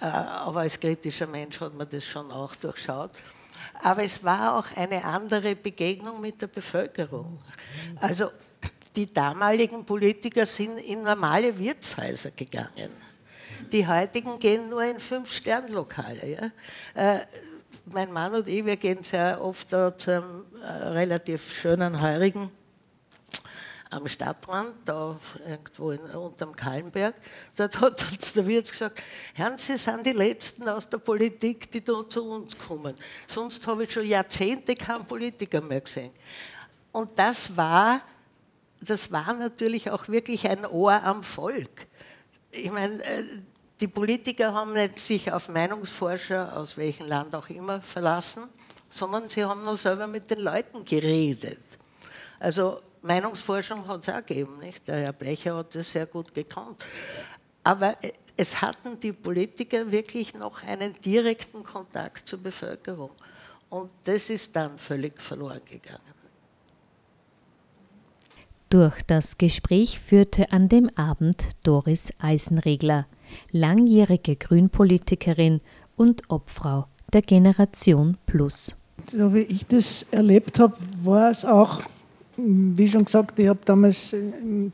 Äh, 0.00 0.04
aber 0.04 0.60
als 0.60 0.78
kritischer 0.78 1.26
Mensch 1.26 1.60
hat 1.60 1.74
man 1.74 1.88
das 1.88 2.04
schon 2.04 2.30
auch 2.30 2.54
durchschaut. 2.54 3.10
Aber 3.82 4.04
es 4.04 4.22
war 4.22 4.58
auch 4.58 4.76
eine 4.76 5.04
andere 5.04 5.56
Begegnung 5.56 6.20
mit 6.20 6.40
der 6.40 6.46
Bevölkerung. 6.46 7.40
Also 7.96 8.30
die 8.94 9.12
damaligen 9.12 9.84
Politiker 9.84 10.46
sind 10.46 10.78
in 10.78 11.02
normale 11.02 11.56
Wirtshäuser 11.58 12.30
gegangen. 12.30 12.90
Die 13.70 13.86
heutigen 13.86 14.38
gehen 14.38 14.68
nur 14.68 14.84
in 14.84 14.98
Fünf-Stern-Lokale. 14.98 16.52
Ja? 16.94 17.14
Äh, 17.14 17.20
mein 17.86 18.12
Mann 18.12 18.34
und 18.34 18.46
ich, 18.46 18.64
wir 18.64 18.76
gehen 18.76 19.02
sehr 19.02 19.42
oft 19.42 19.72
da 19.72 19.96
zu 19.96 20.10
einem 20.10 20.44
äh, 20.62 20.66
relativ 20.88 21.52
schönen 21.54 22.00
Heurigen 22.00 22.50
am 23.92 24.08
Stadtrand, 24.08 24.74
da 24.84 25.18
irgendwo 25.46 25.90
in, 25.90 26.00
unterm 26.00 26.56
Kallenberg. 26.56 27.14
Dort 27.56 27.80
hat 27.80 28.12
uns 28.12 28.32
der 28.32 28.46
Wirt 28.46 28.70
gesagt, 28.70 29.02
Herrn, 29.34 29.58
Sie 29.58 29.76
sind 29.76 30.06
die 30.06 30.12
Letzten 30.12 30.68
aus 30.68 30.88
der 30.88 30.98
Politik, 30.98 31.70
die 31.70 31.84
da 31.84 32.08
zu 32.08 32.24
uns 32.24 32.56
kommen. 32.56 32.96
Sonst 33.26 33.66
habe 33.66 33.84
ich 33.84 33.92
schon 33.92 34.06
Jahrzehnte 34.06 34.74
keinen 34.74 35.04
Politiker 35.04 35.60
mehr 35.60 35.82
gesehen. 35.82 36.12
Und 36.90 37.18
das 37.18 37.54
war 37.54 38.00
das 38.82 39.12
war 39.12 39.32
natürlich 39.34 39.90
auch 39.90 40.08
wirklich 40.08 40.48
ein 40.48 40.66
Ohr 40.66 41.02
am 41.02 41.22
Volk. 41.22 41.86
Ich 42.50 42.70
meine, 42.70 43.02
äh, 43.02 43.24
die 43.80 43.88
Politiker 43.88 44.52
haben 44.52 44.74
nicht 44.74 44.98
sich 44.98 45.32
auf 45.32 45.48
Meinungsforscher 45.48 46.56
aus 46.56 46.76
welchem 46.76 47.06
Land 47.06 47.34
auch 47.34 47.48
immer 47.48 47.80
verlassen, 47.80 48.44
sondern 48.90 49.28
sie 49.28 49.44
haben 49.44 49.62
nur 49.62 49.76
selber 49.76 50.06
mit 50.06 50.30
den 50.30 50.40
Leuten 50.40 50.84
geredet. 50.84 51.60
Also 52.38 52.80
Meinungsforschung 53.02 53.86
hat 53.88 54.06
es 54.06 54.14
auch 54.14 54.24
gegeben, 54.24 54.58
nicht? 54.58 54.86
Der 54.86 54.98
Herr 54.98 55.12
Blecher 55.12 55.56
hat 55.56 55.74
das 55.74 55.90
sehr 55.90 56.06
gut 56.06 56.32
gekannt. 56.34 56.84
Aber 57.64 57.96
äh, 58.02 58.12
es 58.36 58.60
hatten 58.60 58.98
die 58.98 59.12
Politiker 59.12 59.90
wirklich 59.90 60.34
noch 60.34 60.62
einen 60.62 60.94
direkten 61.00 61.62
Kontakt 61.62 62.28
zur 62.28 62.40
Bevölkerung. 62.40 63.10
Und 63.70 63.90
das 64.04 64.30
ist 64.30 64.54
dann 64.54 64.78
völlig 64.78 65.20
verloren 65.20 65.62
gegangen. 65.64 66.11
Durch 68.72 69.02
das 69.06 69.36
Gespräch 69.36 69.98
führte 69.98 70.50
an 70.50 70.70
dem 70.70 70.88
Abend 70.96 71.50
Doris 71.62 72.10
Eisenregler, 72.18 73.06
langjährige 73.50 74.34
Grünpolitikerin 74.34 75.60
und 75.94 76.22
Obfrau 76.30 76.86
der 77.12 77.20
Generation 77.20 78.16
Plus. 78.24 78.74
So 79.10 79.34
wie 79.34 79.40
ich 79.40 79.66
das 79.66 80.04
erlebt 80.04 80.58
habe, 80.58 80.74
war 81.02 81.30
es 81.30 81.44
auch, 81.44 81.82
wie 82.38 82.88
schon 82.88 83.04
gesagt, 83.04 83.38
ich 83.38 83.50
damals, 83.66 84.16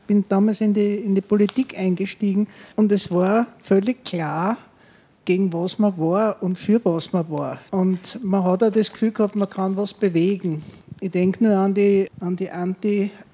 bin 0.07 0.23
damals 0.29 0.61
in 0.61 0.73
die, 0.73 0.95
in 0.95 1.13
die 1.13 1.19
Politik 1.19 1.77
eingestiegen 1.77 2.47
und 2.77 2.93
es 2.93 3.11
war 3.11 3.47
völlig 3.61 4.05
klar, 4.05 4.55
gegen 5.25 5.51
was 5.51 5.77
man 5.77 5.97
war 5.97 6.41
und 6.41 6.57
für 6.57 6.79
was 6.85 7.11
man 7.11 7.29
war. 7.29 7.59
Und 7.71 8.17
man 8.23 8.45
hat 8.45 8.63
auch 8.63 8.71
das 8.71 8.93
Gefühl 8.93 9.11
gehabt, 9.11 9.35
man 9.35 9.49
kann 9.49 9.75
was 9.75 9.93
bewegen. 9.93 10.63
Ich 11.01 11.11
denke 11.11 11.43
nur 11.43 11.55
an 11.55 11.73
die, 11.73 12.09
an 12.19 12.35
die 12.35 12.49
Anti-Vietnam-Bewegung, 12.49 13.28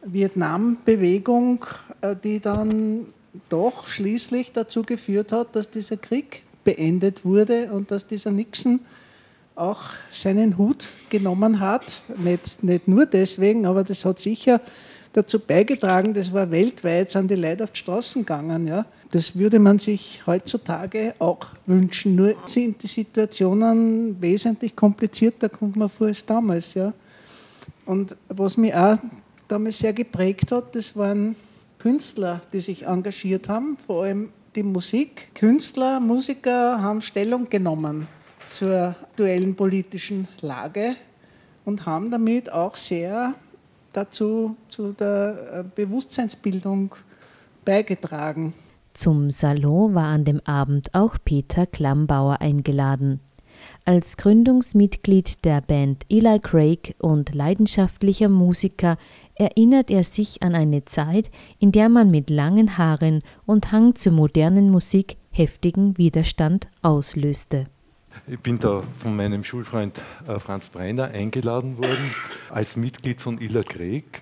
äh, 2.01 2.15
die 2.23 2.39
dann 2.39 3.07
doch 3.49 3.87
schließlich 3.87 4.51
dazu 4.51 4.83
geführt 4.83 5.31
hat, 5.31 5.55
dass 5.55 5.69
dieser 5.69 5.97
Krieg 5.97 6.43
beendet 6.63 7.25
wurde 7.25 7.71
und 7.71 7.91
dass 7.91 8.07
dieser 8.07 8.31
Nixon 8.31 8.79
auch 9.55 9.81
seinen 10.11 10.57
Hut 10.57 10.89
genommen 11.09 11.59
hat. 11.59 12.01
Nicht, 12.17 12.63
nicht 12.63 12.87
nur 12.87 13.05
deswegen, 13.05 13.65
aber 13.65 13.83
das 13.83 14.03
hat 14.05 14.19
sicher 14.19 14.61
dazu 15.13 15.39
beigetragen, 15.39 16.13
das 16.13 16.33
war 16.33 16.51
weltweit, 16.51 17.09
sind 17.09 17.31
die 17.31 17.35
Leute 17.35 17.63
auf 17.63 17.71
die 17.71 17.79
Straßen 17.79 18.23
gegangen. 18.23 18.67
Ja. 18.67 18.85
Das 19.11 19.35
würde 19.35 19.59
man 19.59 19.79
sich 19.79 20.21
heutzutage 20.27 21.15
auch 21.19 21.47
wünschen. 21.65 22.15
Nur 22.15 22.35
sind 22.45 22.83
die 22.83 22.87
Situationen 22.87 24.21
wesentlich 24.21 24.75
komplizierter, 24.75 25.47
kommt 25.47 25.77
man 25.77 25.89
vor, 25.89 26.07
als 26.07 26.25
damals. 26.25 26.73
Ja. 26.73 26.93
Und 27.85 28.17
was 28.27 28.57
mich 28.57 28.73
auch 28.75 28.97
damals 29.47 29.79
sehr 29.79 29.93
geprägt 29.93 30.51
hat, 30.51 30.75
das 30.75 30.95
waren 30.95 31.35
Künstler, 31.79 32.41
die 32.51 32.61
sich 32.61 32.85
engagiert 32.85 33.49
haben, 33.49 33.77
vor 33.85 34.03
allem 34.03 34.29
die 34.55 34.63
Musik. 34.63 35.29
Künstler, 35.35 35.99
Musiker 35.99 36.81
haben 36.81 37.01
Stellung 37.01 37.49
genommen 37.49 38.07
zur 38.47 38.95
aktuellen 39.01 39.55
politischen 39.55 40.27
Lage 40.41 40.95
und 41.65 41.85
haben 41.85 42.09
damit 42.11 42.51
auch 42.51 42.75
sehr 42.75 43.35
dazu 43.93 44.55
zu 44.69 44.93
der 44.93 45.37
äh, 45.53 45.63
Bewusstseinsbildung 45.75 46.95
beigetragen. 47.63 48.53
Zum 48.93 49.29
Salon 49.31 49.93
war 49.93 50.07
an 50.07 50.23
dem 50.23 50.39
Abend 50.41 50.93
auch 50.93 51.17
Peter 51.23 51.65
Klammbauer 51.65 52.39
eingeladen. 52.39 53.19
Als 53.83 54.17
Gründungsmitglied 54.17 55.43
der 55.43 55.61
Band 55.61 56.05
Eli 56.09 56.39
Craig 56.39 56.95
und 56.99 57.33
leidenschaftlicher 57.33 58.29
Musiker 58.29 58.97
erinnert 59.35 59.91
er 59.91 60.03
sich 60.03 60.41
an 60.41 60.55
eine 60.55 60.85
Zeit, 60.85 61.29
in 61.59 61.71
der 61.71 61.89
man 61.89 62.09
mit 62.09 62.29
langen 62.29 62.77
Haaren 62.77 63.21
und 63.45 63.71
Hang 63.71 63.95
zur 63.95 64.13
modernen 64.13 64.69
Musik 64.71 65.17
heftigen 65.31 65.97
Widerstand 65.97 66.69
auslöste. 66.81 67.67
Ich 68.27 68.39
bin 68.39 68.59
da 68.59 68.81
von 68.99 69.15
meinem 69.15 69.43
Schulfreund 69.43 70.01
äh, 70.27 70.39
Franz 70.39 70.69
Brenner 70.69 71.09
eingeladen 71.09 71.77
worden 71.77 72.15
als 72.49 72.75
Mitglied 72.75 73.21
von 73.21 73.39
Illa 73.39 73.61
Craig. 73.61 74.21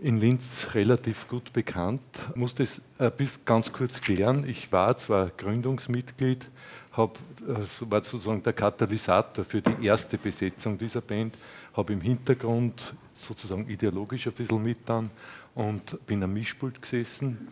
In 0.00 0.18
Linz 0.18 0.68
relativ 0.72 1.28
gut 1.28 1.52
bekannt. 1.52 2.00
Ich 2.30 2.36
musste 2.36 2.62
es 2.62 2.80
bis 3.18 3.44
ganz 3.44 3.72
kurz 3.72 4.00
klären. 4.00 4.48
Ich 4.48 4.72
war 4.72 4.96
zwar 4.96 5.28
Gründungsmitglied, 5.36 6.48
hab, 6.92 7.18
äh, 7.46 7.90
war 7.90 8.02
sozusagen 8.02 8.42
der 8.42 8.54
Katalysator 8.54 9.44
für 9.44 9.60
die 9.60 9.84
erste 9.84 10.16
Besetzung 10.16 10.78
dieser 10.78 11.02
Band, 11.02 11.36
habe 11.74 11.92
im 11.92 12.00
Hintergrund 12.00 12.94
sozusagen 13.14 13.68
ideologisch 13.68 14.26
ein 14.26 14.32
bisschen 14.32 14.62
mit 14.62 14.78
dann 14.86 15.10
und 15.54 16.04
bin 16.06 16.22
am 16.22 16.32
Mischpult 16.32 16.80
gesessen 16.80 17.48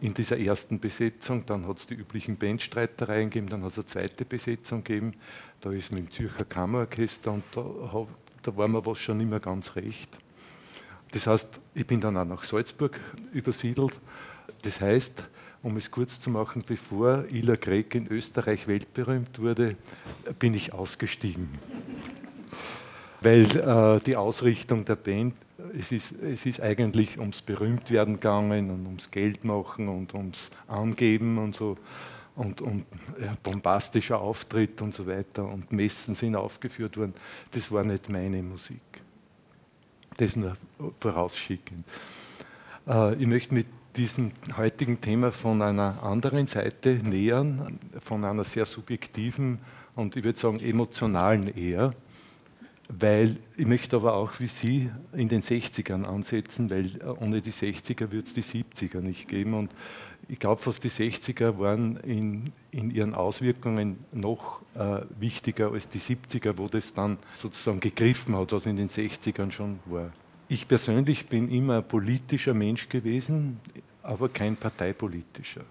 in 0.00 0.14
dieser 0.14 0.38
ersten 0.38 0.78
Besetzung. 0.78 1.44
Dann 1.46 1.66
hat 1.66 1.78
es 1.78 1.86
die 1.86 1.94
üblichen 1.94 2.36
Bandstreitereien 2.36 3.30
gegeben, 3.30 3.48
dann 3.48 3.62
hat 3.62 3.72
es 3.72 3.78
eine 3.78 3.86
zweite 3.86 4.24
Besetzung 4.24 4.84
gegeben. 4.84 5.14
Da 5.60 5.70
ist 5.70 5.92
mit 5.92 6.04
dem 6.04 6.10
Zürcher 6.10 6.44
Kammerorchester 6.44 7.32
und 7.32 7.44
da, 7.52 8.06
da 8.42 8.56
war 8.56 8.68
mir 8.68 8.84
was 8.84 8.98
schon 8.98 9.26
mehr 9.28 9.40
ganz 9.40 9.74
recht. 9.76 10.16
Das 11.12 11.26
heißt, 11.26 11.60
ich 11.74 11.86
bin 11.86 12.00
dann 12.00 12.16
auch 12.16 12.24
nach 12.24 12.42
Salzburg 12.42 13.00
übersiedelt. 13.32 13.98
Das 14.62 14.80
heißt, 14.80 15.24
um 15.62 15.76
es 15.76 15.90
kurz 15.90 16.20
zu 16.20 16.30
machen, 16.30 16.62
bevor 16.66 17.24
Ila 17.30 17.56
Greg 17.56 17.94
in 17.94 18.06
Österreich 18.08 18.68
weltberühmt 18.68 19.38
wurde, 19.38 19.76
bin 20.38 20.54
ich 20.54 20.72
ausgestiegen. 20.72 21.48
Weil 23.20 23.44
äh, 23.56 24.00
die 24.04 24.16
Ausrichtung 24.16 24.84
der 24.84 24.96
Band, 24.96 25.34
es 25.78 25.92
ist, 25.92 26.14
es 26.22 26.46
ist 26.46 26.60
eigentlich 26.60 27.18
ums 27.18 27.42
Berühmtwerden 27.42 28.14
gegangen 28.14 28.70
und 28.70 28.86
ums 28.86 29.10
Geld 29.10 29.44
machen 29.44 29.88
und 29.88 30.14
ums 30.14 30.50
Angeben 30.68 31.38
und 31.38 31.56
so 31.56 31.76
und, 32.36 32.60
und 32.60 32.84
ja, 33.20 33.34
bombastischer 33.42 34.20
Auftritt 34.20 34.82
und 34.82 34.94
so 34.94 35.06
weiter 35.06 35.44
und 35.44 35.72
Messen 35.72 36.14
sind 36.14 36.36
aufgeführt 36.36 36.96
worden. 36.96 37.14
Das 37.50 37.72
war 37.72 37.82
nicht 37.82 38.08
meine 38.10 38.42
Musik. 38.42 38.80
Das 40.16 40.36
nur 40.36 40.56
vorausschickend. 41.00 41.84
Äh, 42.86 43.14
ich 43.14 43.26
möchte 43.26 43.54
mit 43.54 43.66
diesem 43.96 44.32
heutigen 44.56 45.00
Thema 45.00 45.32
von 45.32 45.62
einer 45.62 46.02
anderen 46.02 46.46
Seite 46.46 47.00
nähern, 47.02 47.78
von 48.02 48.24
einer 48.24 48.44
sehr 48.44 48.66
subjektiven 48.66 49.58
und 49.94 50.16
ich 50.16 50.24
würde 50.24 50.38
sagen 50.38 50.60
emotionalen 50.60 51.56
eher. 51.56 51.94
Weil 52.88 53.36
ich 53.56 53.66
möchte 53.66 53.96
aber 53.96 54.16
auch 54.16 54.38
wie 54.38 54.46
Sie 54.46 54.90
in 55.12 55.28
den 55.28 55.42
60ern 55.42 56.04
ansetzen, 56.04 56.70
weil 56.70 56.90
ohne 57.20 57.40
die 57.40 57.52
60er 57.52 58.10
wird 58.10 58.26
es 58.26 58.34
die 58.34 58.42
70er 58.42 59.00
nicht 59.00 59.28
geben. 59.28 59.54
Und 59.54 59.72
ich 60.28 60.38
glaube, 60.38 60.62
fast 60.62 60.84
die 60.84 60.90
60er 60.90 61.58
waren 61.58 61.96
in, 61.98 62.52
in 62.70 62.90
ihren 62.90 63.14
Auswirkungen 63.14 63.98
noch 64.12 64.62
äh, 64.74 65.00
wichtiger 65.18 65.72
als 65.72 65.88
die 65.88 66.00
70er, 66.00 66.56
wo 66.56 66.68
das 66.68 66.92
dann 66.92 67.18
sozusagen 67.36 67.80
gegriffen 67.80 68.36
hat, 68.36 68.52
was 68.52 68.66
in 68.66 68.76
den 68.76 68.88
60ern 68.88 69.50
schon 69.50 69.78
war. 69.86 70.12
Ich 70.48 70.68
persönlich 70.68 71.26
bin 71.26 71.48
immer 71.48 71.78
ein 71.78 71.88
politischer 71.88 72.54
Mensch 72.54 72.88
gewesen, 72.88 73.58
aber 74.02 74.28
kein 74.28 74.56
parteipolitischer. 74.56 75.64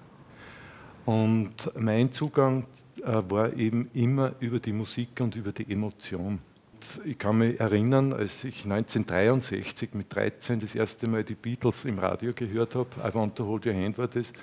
Und 1.05 1.53
mein 1.77 2.11
Zugang 2.11 2.65
äh, 3.01 3.21
war 3.29 3.53
eben 3.53 3.89
immer 3.93 4.33
über 4.39 4.59
die 4.59 4.73
Musik 4.73 5.21
und 5.21 5.35
über 5.35 5.51
die 5.51 5.71
Emotion. 5.71 6.39
Ich 7.03 7.17
kann 7.17 7.37
mich 7.37 7.59
erinnern, 7.59 8.13
als 8.13 8.43
ich 8.43 8.63
1963 8.63 9.93
mit 9.93 10.13
13 10.13 10.59
das 10.59 10.75
erste 10.75 11.09
Mal 11.09 11.23
die 11.23 11.35
Beatles 11.35 11.85
im 11.85 11.99
Radio 11.99 12.33
gehört 12.33 12.75
habe, 12.75 12.89
I 13.03 13.13
Want 13.13 13.35
to 13.35 13.45
Hold 13.45 13.65
Your 13.65 13.73
Hand 13.73 13.97
war 13.97 14.07
das, 14.07 14.33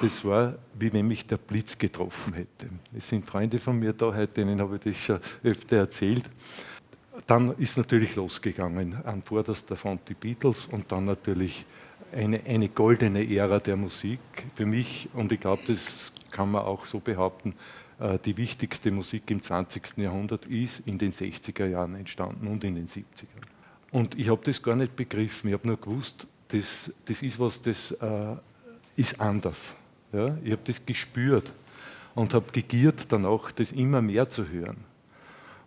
das 0.00 0.24
war, 0.24 0.54
wie 0.78 0.92
wenn 0.92 1.06
mich 1.06 1.26
der 1.26 1.36
Blitz 1.36 1.78
getroffen 1.78 2.34
hätte. 2.34 2.68
Es 2.96 3.08
sind 3.08 3.26
Freunde 3.26 3.58
von 3.58 3.78
mir 3.78 3.92
da 3.92 4.14
heute, 4.14 4.34
denen 4.34 4.60
habe 4.60 4.76
ich 4.76 4.82
das 4.82 4.96
schon 4.96 5.20
öfter 5.42 5.76
erzählt. 5.76 6.24
Dann 7.26 7.52
ist 7.58 7.76
natürlich 7.76 8.16
losgegangen, 8.16 8.96
an 9.04 9.22
vorderster 9.22 9.76
Front 9.76 10.08
die 10.08 10.14
Beatles 10.14 10.66
und 10.66 10.90
dann 10.90 11.04
natürlich 11.04 11.66
eine, 12.12 12.40
eine 12.46 12.68
goldene 12.68 13.28
Ära 13.28 13.58
der 13.58 13.76
Musik. 13.76 14.20
Für 14.54 14.66
mich, 14.66 15.08
und 15.14 15.32
ich 15.32 15.40
glaube, 15.40 15.62
das 15.66 16.12
kann 16.30 16.50
man 16.50 16.62
auch 16.62 16.84
so 16.84 17.00
behaupten, 17.00 17.54
die 18.24 18.36
wichtigste 18.36 18.92
Musik 18.92 19.28
im 19.30 19.42
20. 19.42 19.98
Jahrhundert 19.98 20.46
ist 20.46 20.86
in 20.86 20.98
den 20.98 21.12
60er 21.12 21.66
Jahren 21.66 21.96
entstanden 21.96 22.46
und 22.46 22.62
in 22.62 22.76
den 22.76 22.86
70er. 22.86 23.02
Und 23.90 24.18
ich 24.18 24.28
habe 24.28 24.40
das 24.44 24.62
gar 24.62 24.76
nicht 24.76 24.94
begriffen. 24.94 25.48
Ich 25.48 25.54
habe 25.54 25.66
nur 25.66 25.80
gewusst, 25.80 26.26
das, 26.48 26.92
das 27.06 27.22
ist 27.22 27.40
was, 27.40 27.60
das 27.60 27.92
äh, 27.92 28.36
ist 28.96 29.20
anders. 29.20 29.74
Ja? 30.12 30.36
Ich 30.44 30.52
habe 30.52 30.62
das 30.64 30.84
gespürt 30.84 31.52
und 32.14 32.34
habe 32.34 32.52
gegiert, 32.52 33.06
dann 33.10 33.24
auch 33.24 33.50
das 33.50 33.72
immer 33.72 34.02
mehr 34.02 34.28
zu 34.28 34.48
hören. 34.48 34.78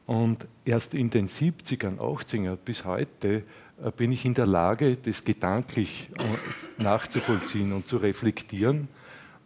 Und 0.05 0.45
erst 0.65 0.93
in 0.93 1.09
den 1.09 1.27
70ern, 1.27 1.97
80ern 1.97 2.57
bis 2.57 2.85
heute 2.85 3.43
äh, 3.83 3.91
bin 3.95 4.11
ich 4.11 4.25
in 4.25 4.33
der 4.33 4.47
Lage, 4.47 4.97
das 4.97 5.23
gedanklich 5.23 6.09
äh, 6.17 6.83
nachzuvollziehen 6.83 7.73
und 7.73 7.87
zu 7.87 7.97
reflektieren 7.97 8.87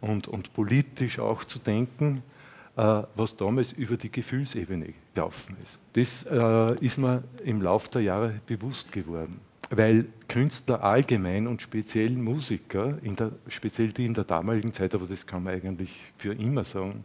und, 0.00 0.28
und 0.28 0.52
politisch 0.52 1.18
auch 1.18 1.44
zu 1.44 1.58
denken 1.58 2.18
äh, 2.18 2.35
was 2.76 3.36
damals 3.36 3.72
über 3.72 3.96
die 3.96 4.12
Gefühlsebene 4.12 4.92
gelaufen 5.14 5.56
ist. 5.62 5.78
Das 5.94 6.26
äh, 6.30 6.84
ist 6.84 6.98
mir 6.98 7.24
im 7.44 7.62
Laufe 7.62 7.90
der 7.90 8.02
Jahre 8.02 8.40
bewusst 8.46 8.92
geworden. 8.92 9.40
Weil 9.70 10.06
Künstler 10.28 10.84
allgemein 10.84 11.46
und 11.46 11.62
speziell 11.62 12.10
Musiker, 12.10 12.98
der, 13.02 13.32
speziell 13.48 13.92
die 13.92 14.06
in 14.06 14.14
der 14.14 14.24
damaligen 14.24 14.72
Zeit, 14.72 14.94
aber 14.94 15.06
das 15.06 15.26
kann 15.26 15.42
man 15.42 15.54
eigentlich 15.54 16.00
für 16.18 16.34
immer 16.34 16.64
sagen, 16.64 17.04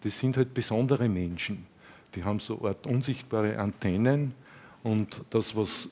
das 0.00 0.18
sind 0.18 0.36
halt 0.36 0.52
besondere 0.52 1.08
Menschen. 1.08 1.66
Die 2.14 2.24
haben 2.24 2.40
so 2.40 2.64
Art 2.64 2.86
unsichtbare 2.86 3.58
Antennen 3.58 4.34
und 4.82 5.22
das, 5.30 5.54
was 5.54 5.90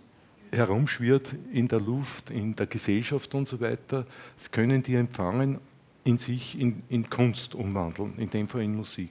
herumschwirrt 0.50 1.34
in 1.52 1.68
der 1.68 1.80
Luft, 1.80 2.30
in 2.30 2.56
der 2.56 2.66
Gesellschaft 2.66 3.34
und 3.34 3.46
so 3.46 3.60
weiter, 3.60 4.04
das 4.36 4.50
können 4.50 4.82
die 4.82 4.96
empfangen 4.96 5.58
in 6.04 6.18
sich 6.18 6.58
in, 6.58 6.82
in 6.88 7.08
Kunst 7.08 7.54
umwandeln, 7.54 8.14
in 8.16 8.30
dem 8.30 8.48
Fall 8.48 8.62
in 8.62 8.76
Musik. 8.76 9.10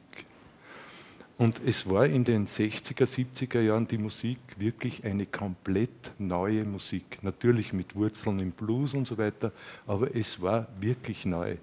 Und 1.37 1.61
es 1.65 1.89
war 1.89 2.05
in 2.05 2.25
den 2.25 2.47
60er, 2.47 3.05
70er 3.05 3.61
Jahren 3.61 3.87
die 3.87 3.97
Musik 3.97 4.39
wirklich 4.57 5.05
eine 5.05 5.25
komplett 5.25 6.11
neue 6.17 6.65
Musik. 6.65 7.19
Natürlich 7.21 7.71
mit 7.71 7.95
Wurzeln 7.95 8.39
im 8.39 8.51
Blues 8.51 8.93
und 8.93 9.07
so 9.07 9.17
weiter, 9.17 9.53
aber 9.87 10.13
es 10.13 10.41
war 10.41 10.67
wirklich 10.81 11.25
neu. 11.25 11.55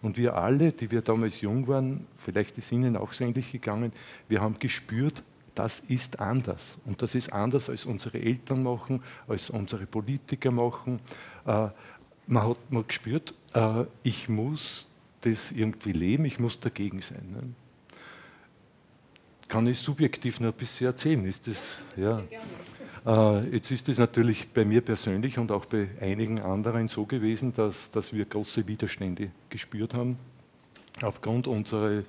Und 0.00 0.16
wir 0.16 0.36
alle, 0.36 0.70
die 0.70 0.92
wir 0.92 1.02
damals 1.02 1.40
jung 1.40 1.66
waren, 1.66 2.06
vielleicht 2.18 2.56
ist 2.58 2.70
Ihnen 2.70 2.96
auch 2.96 3.12
so 3.12 3.24
ähnlich 3.24 3.50
gegangen, 3.50 3.92
wir 4.28 4.40
haben 4.40 4.60
gespürt, 4.60 5.24
das 5.56 5.80
ist 5.80 6.20
anders. 6.20 6.78
Und 6.84 7.02
das 7.02 7.16
ist 7.16 7.32
anders, 7.32 7.68
als 7.68 7.86
unsere 7.86 8.20
Eltern 8.20 8.62
machen, 8.62 9.02
als 9.26 9.50
unsere 9.50 9.86
Politiker 9.86 10.52
machen. 10.52 11.00
Man 12.26 12.48
hat 12.48 12.72
mal 12.72 12.82
gespürt, 12.82 13.34
äh, 13.54 13.84
ich 14.02 14.28
muss 14.28 14.86
das 15.20 15.52
irgendwie 15.52 15.92
leben, 15.92 16.24
ich 16.24 16.38
muss 16.38 16.58
dagegen 16.58 17.00
sein. 17.00 17.22
Ne? 17.32 17.42
Kann 19.48 19.66
ich 19.66 19.78
subjektiv 19.78 20.40
noch 20.40 20.48
ein 20.48 20.54
bisschen 20.54 20.88
erzählen? 20.88 21.24
Ist 21.24 21.46
das, 21.46 21.78
ja. 21.96 22.22
Äh, 23.06 23.48
jetzt 23.50 23.70
ist 23.70 23.88
es 23.88 23.98
natürlich 23.98 24.48
bei 24.48 24.64
mir 24.64 24.80
persönlich 24.80 25.38
und 25.38 25.52
auch 25.52 25.66
bei 25.66 25.88
einigen 26.00 26.40
anderen 26.40 26.88
so 26.88 27.06
gewesen, 27.06 27.52
dass, 27.54 27.90
dass 27.90 28.12
wir 28.12 28.24
große 28.24 28.66
Widerstände 28.66 29.30
gespürt 29.48 29.94
haben 29.94 30.18
aufgrund 31.02 31.46
unserer 31.46 32.02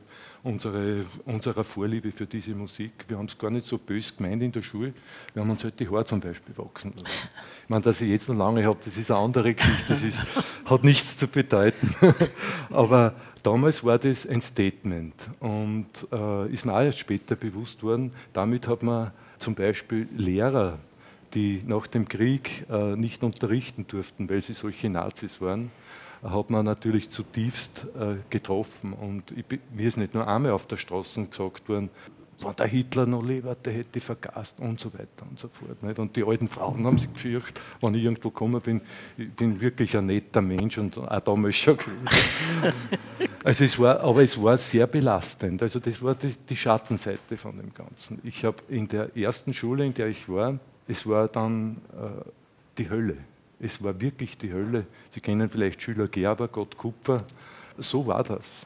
unsere, 0.48 1.06
unserer 1.26 1.64
Vorliebe 1.64 2.12
für 2.12 2.26
diese 2.26 2.54
Musik. 2.56 3.06
Wir 3.08 3.18
haben 3.18 3.26
es 3.26 3.38
gar 3.38 3.52
nicht 3.52 3.68
so 3.68 3.78
bös 3.78 4.16
gemeint 4.16 4.42
in 4.42 4.52
der 4.52 4.62
Schule. 4.62 4.94
Wir 5.34 5.42
haben 5.42 5.50
uns 5.50 5.64
halt 5.64 5.80
die 5.80 5.88
Haare 5.88 6.06
zum 6.06 6.20
Beispiel 6.22 6.58
wachsen 6.58 6.94
lassen. 6.96 7.28
Ich 7.64 7.70
meine, 7.70 7.84
dass 7.84 8.02
ich 8.02 8.10
jetzt 8.10 8.30
noch 8.30 8.36
lange 8.36 8.66
habe, 8.66 8.78
das 8.84 8.98
ist 8.98 9.12
eine 9.12 9.20
andere 9.20 9.54
Geschichte, 9.54 9.86
das 9.90 10.04
ist, 10.04 10.20
hat 10.66 10.84
nichts 10.84 11.18
zu 11.18 11.28
bedeuten. 11.28 11.94
Aber 12.70 13.14
damals 13.44 13.84
war 13.84 14.00
das 14.00 14.26
ein 14.26 14.42
Statement 14.42 15.16
und 15.40 15.90
äh, 16.12 16.52
ist 16.52 16.66
mir 16.66 16.74
auch 16.74 16.82
erst 16.82 17.00
später 17.00 17.36
bewusst 17.36 17.84
worden. 17.84 18.14
Damit 18.34 18.68
hat 18.68 18.84
man 18.84 19.12
zum 19.40 19.54
Beispiel 19.54 20.08
Lehrer, 20.16 20.80
die 21.34 21.62
nach 21.66 21.88
dem 21.88 22.08
Krieg 22.08 22.66
äh, 22.70 22.96
nicht 22.96 23.22
unterrichten 23.24 23.86
durften, 23.88 24.30
weil 24.30 24.42
sie 24.42 24.54
solche 24.54 24.90
Nazis 24.90 25.42
waren, 25.42 25.72
hat 26.24 26.50
man 26.50 26.66
natürlich 26.66 27.10
zutiefst 27.10 27.86
äh, 28.00 28.16
getroffen. 28.30 28.94
Und 28.94 29.32
ich, 29.32 29.46
mir 29.74 29.88
ist 29.88 29.98
nicht 29.98 30.14
nur 30.14 30.28
einmal 30.28 30.52
auf 30.52 30.66
der 30.66 30.78
Straße 30.78 31.26
gesagt 31.26 31.70
worden, 31.70 31.90
wenn 32.40 32.56
der 32.56 32.68
Hitler 32.68 33.06
noch 33.06 33.24
lebt, 33.24 33.66
der 33.66 33.74
hätte 33.74 33.98
ich 33.98 34.04
vergast 34.04 34.60
und 34.60 34.80
so 34.80 34.94
weiter 34.94 35.26
und 35.30 35.40
so 35.40 35.48
fort. 35.48 35.82
Nicht? 35.82 35.98
Und 35.98 36.16
die 36.16 36.24
alten 36.24 36.48
Frauen 36.48 36.86
haben 36.86 37.00
sich 37.00 37.12
gefürchtet, 37.12 37.60
wenn 37.82 37.96
ich 37.96 38.04
irgendwo 38.04 38.30
gekommen 38.30 38.62
bin, 38.62 38.82
ich 39.18 39.32
bin 39.32 39.60
wirklich 39.60 39.98
ein 39.98 40.06
netter 40.06 40.42
Mensch 40.42 40.78
und 40.78 40.98
auch 40.98 41.20
damals 41.20 41.56
schon 41.56 41.78
gewesen. 41.78 42.74
also 43.44 43.64
es 43.64 43.80
war, 43.80 44.02
aber 44.02 44.22
es 44.22 44.42
war 44.42 44.58
sehr 44.58 44.86
belastend. 44.86 45.64
Also 45.64 45.80
das 45.80 46.02
war 46.02 46.14
die, 46.14 46.34
die 46.48 46.56
Schattenseite 46.56 47.38
von 47.38 47.58
dem 47.58 47.74
Ganzen. 47.74 48.20
Ich 48.24 48.46
habe 48.46 48.58
in 48.70 48.88
der 48.88 49.16
ersten 49.18 49.54
Schule, 49.54 49.86
in 49.86 49.94
der 49.94 50.08
ich 50.08 50.30
war, 50.30 50.60
es 50.88 51.08
war 51.08 51.28
dann 51.28 51.78
äh, 51.94 52.30
die 52.78 52.90
Hölle. 52.90 53.18
Es 53.60 53.84
war 53.84 54.00
wirklich 54.00 54.38
die 54.38 54.54
Hölle. 54.54 54.86
Sie 55.10 55.20
kennen 55.20 55.50
vielleicht 55.50 55.82
Schüler 55.82 56.08
Gerber, 56.08 56.48
Gott 56.48 56.78
Kupfer. 56.78 57.24
So 57.78 58.06
war 58.06 58.24
das. 58.24 58.66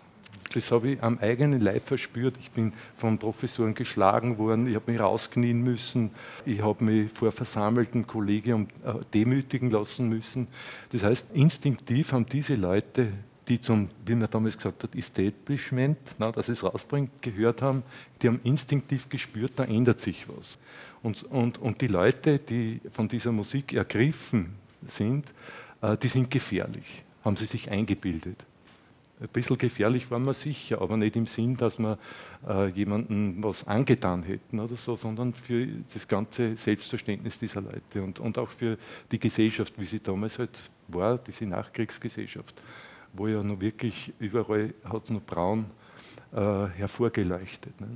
Das 0.54 0.70
habe 0.72 0.92
ich 0.92 1.04
am 1.04 1.18
eigenen 1.20 1.62
Leib 1.62 1.88
verspürt. 1.88 2.36
Ich 2.40 2.52
bin 2.52 2.74
von 2.98 3.18
Professoren 3.18 3.74
geschlagen 3.74 4.38
worden, 4.38 4.68
ich 4.68 4.76
habe 4.76 4.92
mich 4.92 5.00
rausknien 5.00 5.62
müssen, 5.62 6.12
ich 6.46 6.62
habe 6.62 6.84
mich 6.84 7.10
vor 7.12 7.32
versammelten 7.32 8.06
Kollegium 8.06 8.68
äh, 8.84 8.94
demütigen 9.14 9.72
lassen 9.72 10.10
müssen. 10.10 10.48
Das 10.92 11.04
heißt, 11.04 11.28
instinktiv 11.34 12.12
haben 12.12 12.26
diese 12.26 12.56
Leute, 12.56 13.08
die 13.48 13.62
zum, 13.62 13.90
wie 14.06 14.16
man 14.16 14.30
damals 14.30 14.58
gesagt 14.58 14.84
hat, 14.84 14.94
Establishment, 14.94 15.98
na, 16.20 16.32
dass 16.32 16.50
es 16.50 16.64
rausbringt, 16.64 17.22
gehört 17.22 17.62
haben, 17.62 17.84
die 18.22 18.28
haben 18.28 18.42
instinktiv 18.44 19.08
gespürt, 19.08 19.54
da 19.56 19.64
ändert 19.64 20.02
sich 20.02 20.28
was. 20.28 20.58
Und, 21.02 21.24
und, 21.24 21.60
und 21.60 21.80
die 21.80 21.88
Leute, 21.88 22.40
die 22.40 22.82
von 22.92 23.08
dieser 23.08 23.32
Musik 23.32 23.74
ergriffen 23.74 24.61
sind, 24.88 25.34
äh, 25.82 25.98
die 25.98 26.08
sind 26.08 26.30
gefährlich, 26.30 27.04
haben 27.24 27.36
sie 27.36 27.46
sich 27.46 27.70
eingebildet. 27.70 28.46
Ein 29.20 29.28
bisschen 29.28 29.58
gefährlich 29.58 30.10
waren 30.10 30.26
wir 30.26 30.34
sicher, 30.34 30.82
aber 30.82 30.98
nicht 30.98 31.16
im 31.16 31.28
Sinn, 31.28 31.56
dass 31.56 31.78
wir 31.78 32.00
äh, 32.48 32.70
jemandem 32.70 33.36
was 33.44 33.68
angetan 33.68 34.24
hätten 34.24 34.60
oder 34.60 34.76
so, 34.76 34.96
sondern 34.96 35.36
für 35.36 35.68
das 35.94 36.08
ganze 36.08 36.56
Selbstverständnis 36.56 37.38
dieser 37.38 37.62
Leute 37.62 38.02
und, 38.02 38.20
und 38.20 38.40
auch 38.40 38.50
für 38.50 38.80
die 39.12 39.20
Gesellschaft, 39.20 39.74
wie 39.78 39.86
sie 39.86 40.00
damals 40.00 40.40
halt 40.40 40.72
war, 40.88 41.20
diese 41.20 41.46
Nachkriegsgesellschaft, 41.46 42.56
wo 43.14 43.28
ja 43.28 43.44
noch 43.44 43.62
wirklich 43.62 44.12
überall 44.18 44.74
hat 44.86 45.12
noch 45.12 45.22
braun 45.22 45.66
äh, 46.34 46.68
hervorgeleuchtet. 46.76 47.80
Ne? 47.80 47.90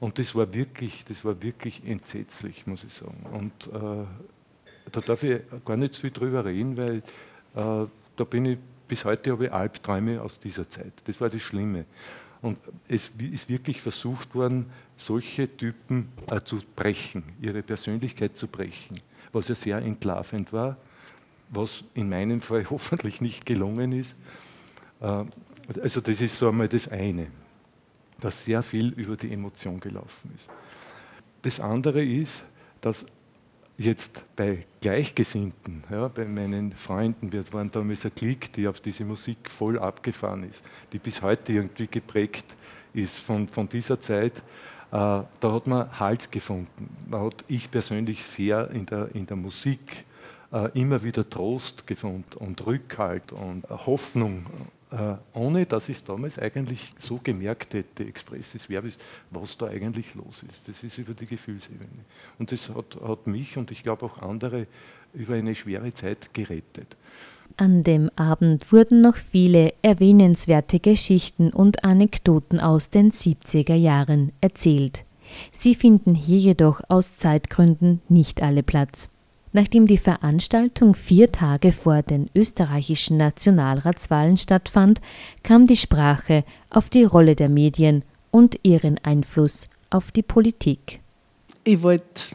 Und 0.00 0.18
das 0.18 0.34
war 0.34 0.52
wirklich, 0.54 1.04
das 1.04 1.22
war 1.24 1.42
wirklich 1.42 1.82
entsetzlich, 1.86 2.66
muss 2.66 2.84
ich 2.84 2.94
sagen. 2.94 3.26
Und 3.30 3.52
äh, 3.74 4.06
da 4.94 5.00
darf 5.00 5.22
ich 5.22 5.40
gar 5.64 5.76
nicht 5.76 5.94
so 5.94 6.02
viel 6.02 6.10
drüber 6.10 6.44
reden, 6.44 6.76
weil 6.76 6.96
äh, 7.54 7.86
da 8.16 8.24
bin 8.24 8.46
ich 8.46 8.58
bis 8.86 9.04
heute 9.04 9.32
habe 9.32 9.46
ich 9.46 9.52
Albträume 9.52 10.20
aus 10.20 10.38
dieser 10.38 10.68
Zeit. 10.68 10.92
Das 11.06 11.20
war 11.20 11.28
das 11.28 11.42
Schlimme. 11.42 11.84
Und 12.42 12.58
es 12.88 13.10
ist 13.18 13.48
wirklich 13.48 13.80
versucht 13.80 14.34
worden, 14.34 14.66
solche 14.96 15.48
Typen 15.56 16.08
äh, 16.30 16.42
zu 16.42 16.58
brechen, 16.76 17.24
ihre 17.40 17.62
Persönlichkeit 17.62 18.36
zu 18.36 18.46
brechen, 18.46 19.00
was 19.32 19.48
ja 19.48 19.54
sehr 19.54 19.78
entlarvend 19.78 20.52
war, 20.52 20.76
was 21.48 21.84
in 21.94 22.08
meinem 22.08 22.40
Fall 22.40 22.66
hoffentlich 22.70 23.20
nicht 23.20 23.46
gelungen 23.46 23.92
ist. 23.92 24.14
Äh, 25.00 25.24
also 25.80 26.00
das 26.02 26.20
ist 26.20 26.38
so 26.38 26.48
einmal 26.48 26.68
das 26.68 26.88
eine, 26.88 27.28
dass 28.20 28.44
sehr 28.44 28.62
viel 28.62 28.90
über 28.90 29.16
die 29.16 29.32
Emotion 29.32 29.80
gelaufen 29.80 30.30
ist. 30.34 30.50
Das 31.40 31.60
andere 31.60 32.04
ist, 32.04 32.44
dass 32.82 33.06
jetzt 33.76 34.22
bei 34.36 34.64
Gleichgesinnten, 34.80 35.84
ja, 35.90 36.08
bei 36.08 36.24
meinen 36.24 36.72
Freunden, 36.72 37.32
wir 37.32 37.44
waren 37.52 37.70
damals 37.70 38.04
ein 38.04 38.14
Klick, 38.14 38.52
die 38.52 38.68
auf 38.68 38.80
diese 38.80 39.04
Musik 39.04 39.50
voll 39.50 39.78
abgefahren 39.78 40.48
ist, 40.48 40.62
die 40.92 40.98
bis 40.98 41.22
heute 41.22 41.52
irgendwie 41.52 41.88
geprägt 41.88 42.44
ist 42.92 43.18
von, 43.18 43.48
von 43.48 43.68
dieser 43.68 44.00
Zeit, 44.00 44.36
äh, 44.36 44.40
da 44.90 45.26
hat 45.42 45.66
man 45.66 45.98
Halt 45.98 46.30
gefunden. 46.30 46.88
Da 47.10 47.20
hat 47.20 47.44
ich 47.48 47.70
persönlich 47.70 48.22
sehr 48.24 48.70
in 48.70 48.86
der, 48.86 49.08
in 49.14 49.26
der 49.26 49.36
Musik 49.36 50.04
äh, 50.52 50.70
immer 50.78 51.02
wieder 51.02 51.28
Trost 51.28 51.86
gefunden 51.86 52.36
und 52.38 52.64
Rückhalt 52.64 53.32
und 53.32 53.68
Hoffnung 53.68 54.46
ohne 55.32 55.66
dass 55.66 55.88
ich 55.88 55.96
es 55.96 56.04
damals 56.04 56.38
eigentlich 56.38 56.92
so 57.00 57.18
gemerkt 57.22 57.74
hätte, 57.74 58.06
expressis 58.06 58.66
verbis, 58.66 58.98
was 59.30 59.56
da 59.56 59.66
eigentlich 59.66 60.14
los 60.14 60.44
ist. 60.48 60.68
Das 60.68 60.82
ist 60.82 60.98
über 60.98 61.14
die 61.14 61.26
Gefühlsebene. 61.26 62.04
Und 62.38 62.52
das 62.52 62.68
hat, 62.68 62.96
hat 63.02 63.26
mich 63.26 63.56
und 63.56 63.70
ich 63.70 63.82
glaube 63.82 64.06
auch 64.06 64.18
andere 64.18 64.66
über 65.12 65.34
eine 65.34 65.54
schwere 65.54 65.92
Zeit 65.94 66.32
gerettet. 66.32 66.96
An 67.56 67.84
dem 67.84 68.10
Abend 68.16 68.72
wurden 68.72 69.00
noch 69.00 69.16
viele 69.16 69.74
erwähnenswerte 69.82 70.80
Geschichten 70.80 71.50
und 71.50 71.84
Anekdoten 71.84 72.58
aus 72.58 72.90
den 72.90 73.12
70er 73.12 73.74
Jahren 73.74 74.32
erzählt. 74.40 75.04
Sie 75.52 75.74
finden 75.74 76.14
hier 76.14 76.38
jedoch 76.38 76.80
aus 76.88 77.16
Zeitgründen 77.16 78.00
nicht 78.08 78.42
alle 78.42 78.62
Platz. 78.62 79.08
Nachdem 79.56 79.86
die 79.86 79.98
Veranstaltung 79.98 80.96
vier 80.96 81.30
Tage 81.30 81.70
vor 81.70 82.02
den 82.02 82.28
österreichischen 82.34 83.16
Nationalratswahlen 83.18 84.36
stattfand, 84.36 85.00
kam 85.44 85.64
die 85.66 85.76
Sprache 85.76 86.42
auf 86.70 86.90
die 86.90 87.04
Rolle 87.04 87.36
der 87.36 87.48
Medien 87.48 88.04
und 88.32 88.58
ihren 88.64 88.98
Einfluss 89.04 89.68
auf 89.90 90.10
die 90.10 90.24
Politik. 90.24 90.98
Ich 91.62 91.80
wollte 91.82 92.34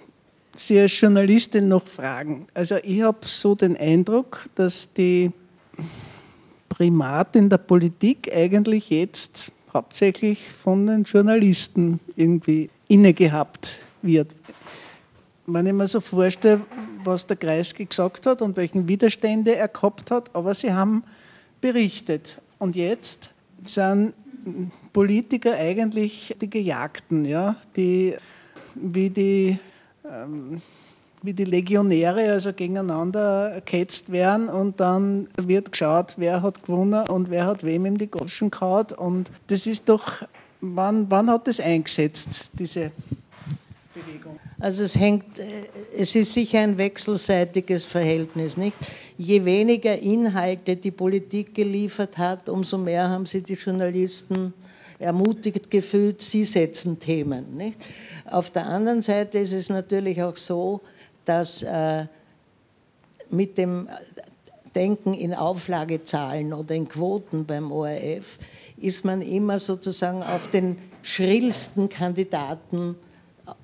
Sie 0.56 0.80
als 0.80 0.98
Journalistin 0.98 1.68
noch 1.68 1.86
fragen. 1.86 2.48
Also 2.54 2.78
ich 2.84 3.02
habe 3.02 3.20
so 3.24 3.54
den 3.54 3.76
Eindruck, 3.76 4.46
dass 4.56 4.94
die 4.94 5.30
Primat 6.70 7.36
in 7.36 7.50
der 7.50 7.58
Politik 7.58 8.34
eigentlich 8.34 8.90
jetzt 8.92 9.52
hauptsächlich 9.74 10.50
von 10.50 10.88
den 10.88 11.04
Journalisten 11.04 12.00
irgendwie 12.16 12.70
innegehabt 12.88 13.80
wird. 14.02 14.30
Wenn 15.48 15.66
ich 15.66 15.74
mir 15.74 15.88
so 15.88 16.00
vorstelle, 16.00 16.62
was 17.04 17.28
der 17.28 17.38
Kreisky 17.38 17.86
gesagt 17.86 18.26
hat 18.26 18.42
und 18.42 18.58
welchen 18.58 18.88
Widerstände 18.88 19.56
er 19.56 19.68
gehabt 19.68 20.12
hat, 20.12 20.36
aber 20.36 20.54
sie 20.54 20.74
haben 20.74 21.04
berichtet. 21.62 22.42
Und 22.58 22.76
jetzt 22.76 23.32
sind 23.66 24.14
Politiker 24.94 25.54
eigentlich 25.54 26.36
die 26.42 26.50
Gejagten, 26.50 27.26
ja, 27.26 27.56
die 27.76 28.16
wie 28.76 29.10
die, 29.10 29.58
ähm, 30.10 30.62
wie 31.22 31.34
die 31.34 31.44
Legionäre 31.44 32.32
also 32.32 32.54
gegeneinander 32.54 33.62
ketzt 33.66 34.12
werden 34.12 34.48
und 34.50 34.80
dann 34.80 35.28
wird 35.38 35.72
geschaut, 35.72 36.16
wer 36.18 36.42
hat 36.42 36.64
gewonnen 36.64 37.08
und 37.10 37.30
wer 37.30 37.46
hat 37.46 37.64
wem 37.64 37.86
in 37.86 37.98
die 37.98 38.10
Goschen 38.10 38.52
gehauen. 38.52 38.88
Und 38.96 39.32
das 39.48 39.68
ist 39.68 39.90
doch, 39.90 40.24
wann, 40.62 41.10
wann 41.12 41.30
hat 41.30 41.48
das 41.48 41.60
eingesetzt, 41.60 42.52
diese 42.54 42.92
also 44.60 44.84
es 44.84 44.96
hängt, 44.96 45.40
äh, 45.40 45.44
es 45.98 46.16
ist 46.16 46.34
sicher 46.34 46.60
ein 46.60 46.78
wechselseitiges 46.78 47.86
Verhältnis, 47.86 48.58
nicht? 48.58 48.78
Je 49.18 49.44
weniger 49.44 49.98
Inhalte 49.98 50.76
die 50.76 50.92
Politik 50.92 51.54
geliefert 51.54 52.18
hat, 52.18 52.50
umso 52.50 52.78
mehr 52.78 53.10
haben 53.10 53.26
sie 53.26 53.42
die 53.42 53.54
Journalisten 53.54 54.54
ermutigt 54.98 55.72
gefühlt, 55.72 56.22
sie 56.22 56.44
setzen 56.44 57.00
Themen, 57.00 57.56
nicht? 57.56 57.78
Auf 58.26 58.50
der 58.50 58.66
anderen 58.66 59.02
Seite 59.02 59.40
ist 59.40 59.54
es 59.54 59.70
natürlich 59.70 60.22
auch 60.22 60.38
so, 60.38 60.82
dass 61.26 61.64
äh, 61.64 62.06
mit 63.30 63.58
dem 63.58 63.88
Denken 64.76 65.14
in 65.14 65.34
Auflagezahlen 65.34 66.54
oder 66.54 66.76
in 66.76 66.88
Quoten 66.88 67.46
beim 67.46 67.72
ORF 67.72 68.38
ist 68.78 69.04
man 69.04 69.22
immer 69.22 69.60
sozusagen 69.60 70.24
auf 70.24 70.50
den 70.50 70.78
schrillsten 71.02 71.90
Kandidaten 71.90 72.96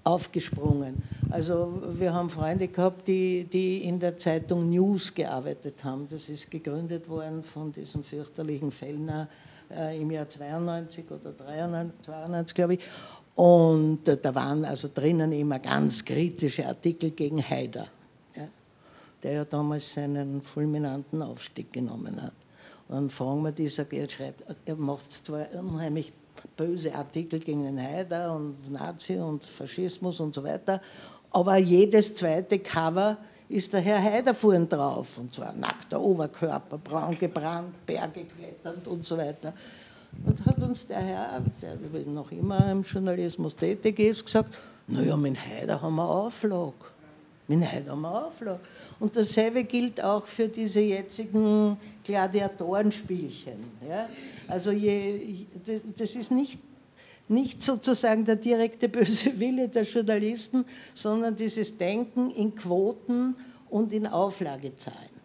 aufgesprungen. 0.04 1.02
Also 1.30 1.82
wir 1.94 2.14
haben 2.14 2.30
Freunde 2.30 2.68
gehabt, 2.68 3.08
die, 3.08 3.46
die 3.46 3.84
in 3.84 4.00
der 4.00 4.18
Zeitung 4.18 4.70
News 4.70 5.14
gearbeitet 5.14 5.84
haben. 5.84 6.08
Das 6.10 6.30
ist 6.30 6.50
gegründet 6.50 7.10
worden 7.10 7.44
von 7.44 7.72
diesem 7.72 8.04
fürchterlichen 8.04 8.72
Fellner 8.72 9.28
äh, 9.70 10.00
im 10.00 10.12
Jahr 10.12 10.30
92 10.30 11.06
oder 11.12 11.32
93, 11.32 12.06
92, 12.06 12.56
glaube 12.56 12.74
ich. 12.76 12.80
Und 13.36 14.08
äh, 14.08 14.18
da 14.18 14.34
waren 14.34 14.64
also 14.64 14.90
drinnen 14.94 15.32
immer 15.32 15.60
ganz 15.60 16.06
kritische 16.06 16.66
Artikel 16.66 17.12
gegen 17.12 17.42
Haider, 17.42 17.88
ja, 18.36 18.48
der 19.24 19.32
ja 19.32 19.46
damals 19.46 19.94
seinen 19.94 20.42
fulminanten 20.42 21.22
Aufstieg 21.22 21.74
genommen 21.74 22.22
hat. 22.22 22.34
Und 22.88 22.96
dann 22.96 23.10
fragen 23.10 23.44
wir 23.44 23.52
dieser, 23.52 23.92
er 23.92 24.10
schreibt, 24.10 24.44
er 24.66 24.76
macht 24.76 25.12
es 25.12 25.24
zwar 25.24 25.48
unheimlich 25.54 26.14
böse 26.56 26.94
Artikel 26.94 27.40
gegen 27.40 27.64
den 27.64 27.82
Haider 27.82 28.34
und 28.36 28.72
Nazi 28.72 29.18
und 29.18 29.44
Faschismus 29.44 30.20
und 30.20 30.34
so 30.36 30.44
weiter. 30.44 30.82
Aber 31.32 31.58
jedes 31.58 32.16
zweite 32.16 32.60
Cover 32.60 33.18
ist 33.50 33.74
der 33.74 33.82
Herr 33.82 34.02
Haider 34.02 34.34
vorn 34.34 34.68
drauf. 34.68 35.18
Und 35.18 35.34
zwar 35.34 35.54
nackter 35.54 36.02
Oberkörper, 36.02 36.78
braun 36.78 37.18
gebrannt, 37.18 37.86
Berge 37.86 38.26
kletternd 38.26 38.88
und 38.88 39.06
so 39.06 39.18
weiter. 39.18 39.54
Und 40.26 40.46
hat 40.46 40.58
uns 40.60 40.88
der 40.88 41.00
Herr, 41.00 41.42
der 41.62 41.76
noch 42.06 42.32
immer 42.32 42.72
im 42.72 42.84
Journalismus 42.84 43.56
tätig 43.56 44.00
ist, 44.00 44.26
gesagt, 44.26 44.58
naja, 44.88 45.18
mit 45.18 45.38
Haider 45.38 45.82
haben 45.82 45.96
wir 45.96 46.08
Auflag. 46.08 46.74
Mit 47.48 47.64
Haider 47.70 47.92
haben 47.92 48.02
wir 48.02 48.28
Auflag. 48.28 48.60
Und 49.00 49.16
dasselbe 49.16 49.64
gilt 49.64 50.02
auch 50.02 50.26
für 50.26 50.48
diese 50.48 50.80
jetzigen 50.80 51.78
Gladiatorenspielchen. 52.04 53.56
Ja? 53.88 54.08
Also 54.48 54.72
je, 54.72 55.46
das 55.98 56.16
ist 56.16 56.32
nicht, 56.32 56.60
nicht 57.28 57.64
sozusagen 57.64 58.26
der 58.26 58.36
direkte 58.36 58.90
böse 58.90 59.40
Wille 59.40 59.68
der 59.68 59.84
Journalisten, 59.84 60.66
sondern 60.94 61.36
dieses 61.36 61.78
Denken 61.78 62.32
in 62.32 62.56
Quoten 62.56 63.36
und 63.70 63.94
in 63.94 64.08
Auflagezahlen. 64.08 65.16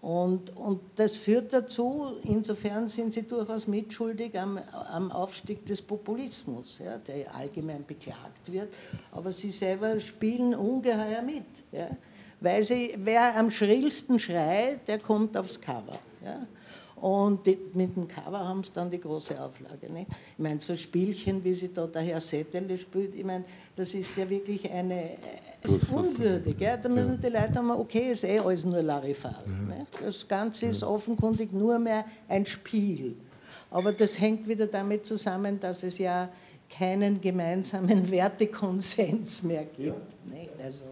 Und, 0.00 0.56
und 0.56 0.80
das 0.96 1.16
führt 1.16 1.52
dazu, 1.52 2.14
insofern 2.24 2.88
sind 2.88 3.12
sie 3.12 3.22
durchaus 3.22 3.68
mitschuldig 3.68 4.36
am, 4.38 4.58
am 4.90 5.12
Aufstieg 5.12 5.64
des 5.64 5.80
Populismus, 5.80 6.80
ja, 6.84 6.98
der 6.98 7.32
allgemein 7.32 7.84
beklagt 7.86 8.50
wird, 8.50 8.74
aber 9.12 9.30
sie 9.30 9.52
selber 9.52 10.00
spielen 10.00 10.56
ungeheuer 10.56 11.22
mit. 11.22 11.44
Ja 11.70 11.88
weil 12.42 12.64
sie, 12.64 12.94
wer 12.98 13.36
am 13.36 13.50
schrillsten 13.50 14.18
schreit, 14.18 14.86
der 14.88 14.98
kommt 14.98 15.36
aufs 15.36 15.60
Cover. 15.60 15.98
Ja? 16.24 16.46
Und 17.02 17.44
die, 17.46 17.58
mit 17.74 17.96
dem 17.96 18.06
Cover 18.06 18.38
haben 18.38 18.62
sie 18.62 18.70
dann 18.72 18.88
die 18.88 19.00
große 19.00 19.34
Auflage. 19.42 19.92
Nicht? 19.92 20.06
Ich 20.08 20.38
meine, 20.38 20.60
so 20.60 20.76
Spielchen, 20.76 21.42
wie 21.42 21.52
sie 21.52 21.74
da 21.74 21.84
der 21.84 22.00
Herr 22.00 22.20
Settele 22.20 22.78
spielt, 22.78 23.16
ich 23.16 23.24
meine, 23.24 23.44
das 23.74 23.92
ist 23.92 24.16
ja 24.16 24.30
wirklich 24.30 24.70
eine, 24.70 25.18
ist 25.64 25.90
unwürdig. 25.90 26.60
Ja? 26.60 26.76
Da 26.76 26.88
müssen 26.88 27.20
die 27.20 27.26
Leute 27.26 27.56
haben, 27.56 27.72
okay, 27.72 28.12
ist 28.12 28.22
eh 28.22 28.38
alles 28.38 28.64
nur 28.64 28.80
Larifal. 28.82 29.34
Ja. 29.68 29.84
Das 30.06 30.28
Ganze 30.28 30.66
ist 30.66 30.84
offenkundig 30.84 31.52
nur 31.52 31.76
mehr 31.80 32.04
ein 32.28 32.46
Spiel. 32.46 33.16
Aber 33.72 33.90
das 33.90 34.20
hängt 34.20 34.46
wieder 34.46 34.68
damit 34.68 35.04
zusammen, 35.04 35.58
dass 35.58 35.82
es 35.82 35.98
ja 35.98 36.28
keinen 36.70 37.20
gemeinsamen 37.20 38.08
Wertekonsens 38.12 39.42
mehr 39.42 39.64
gibt. 39.64 40.30
Nicht? 40.30 40.50
Also, 40.62 40.84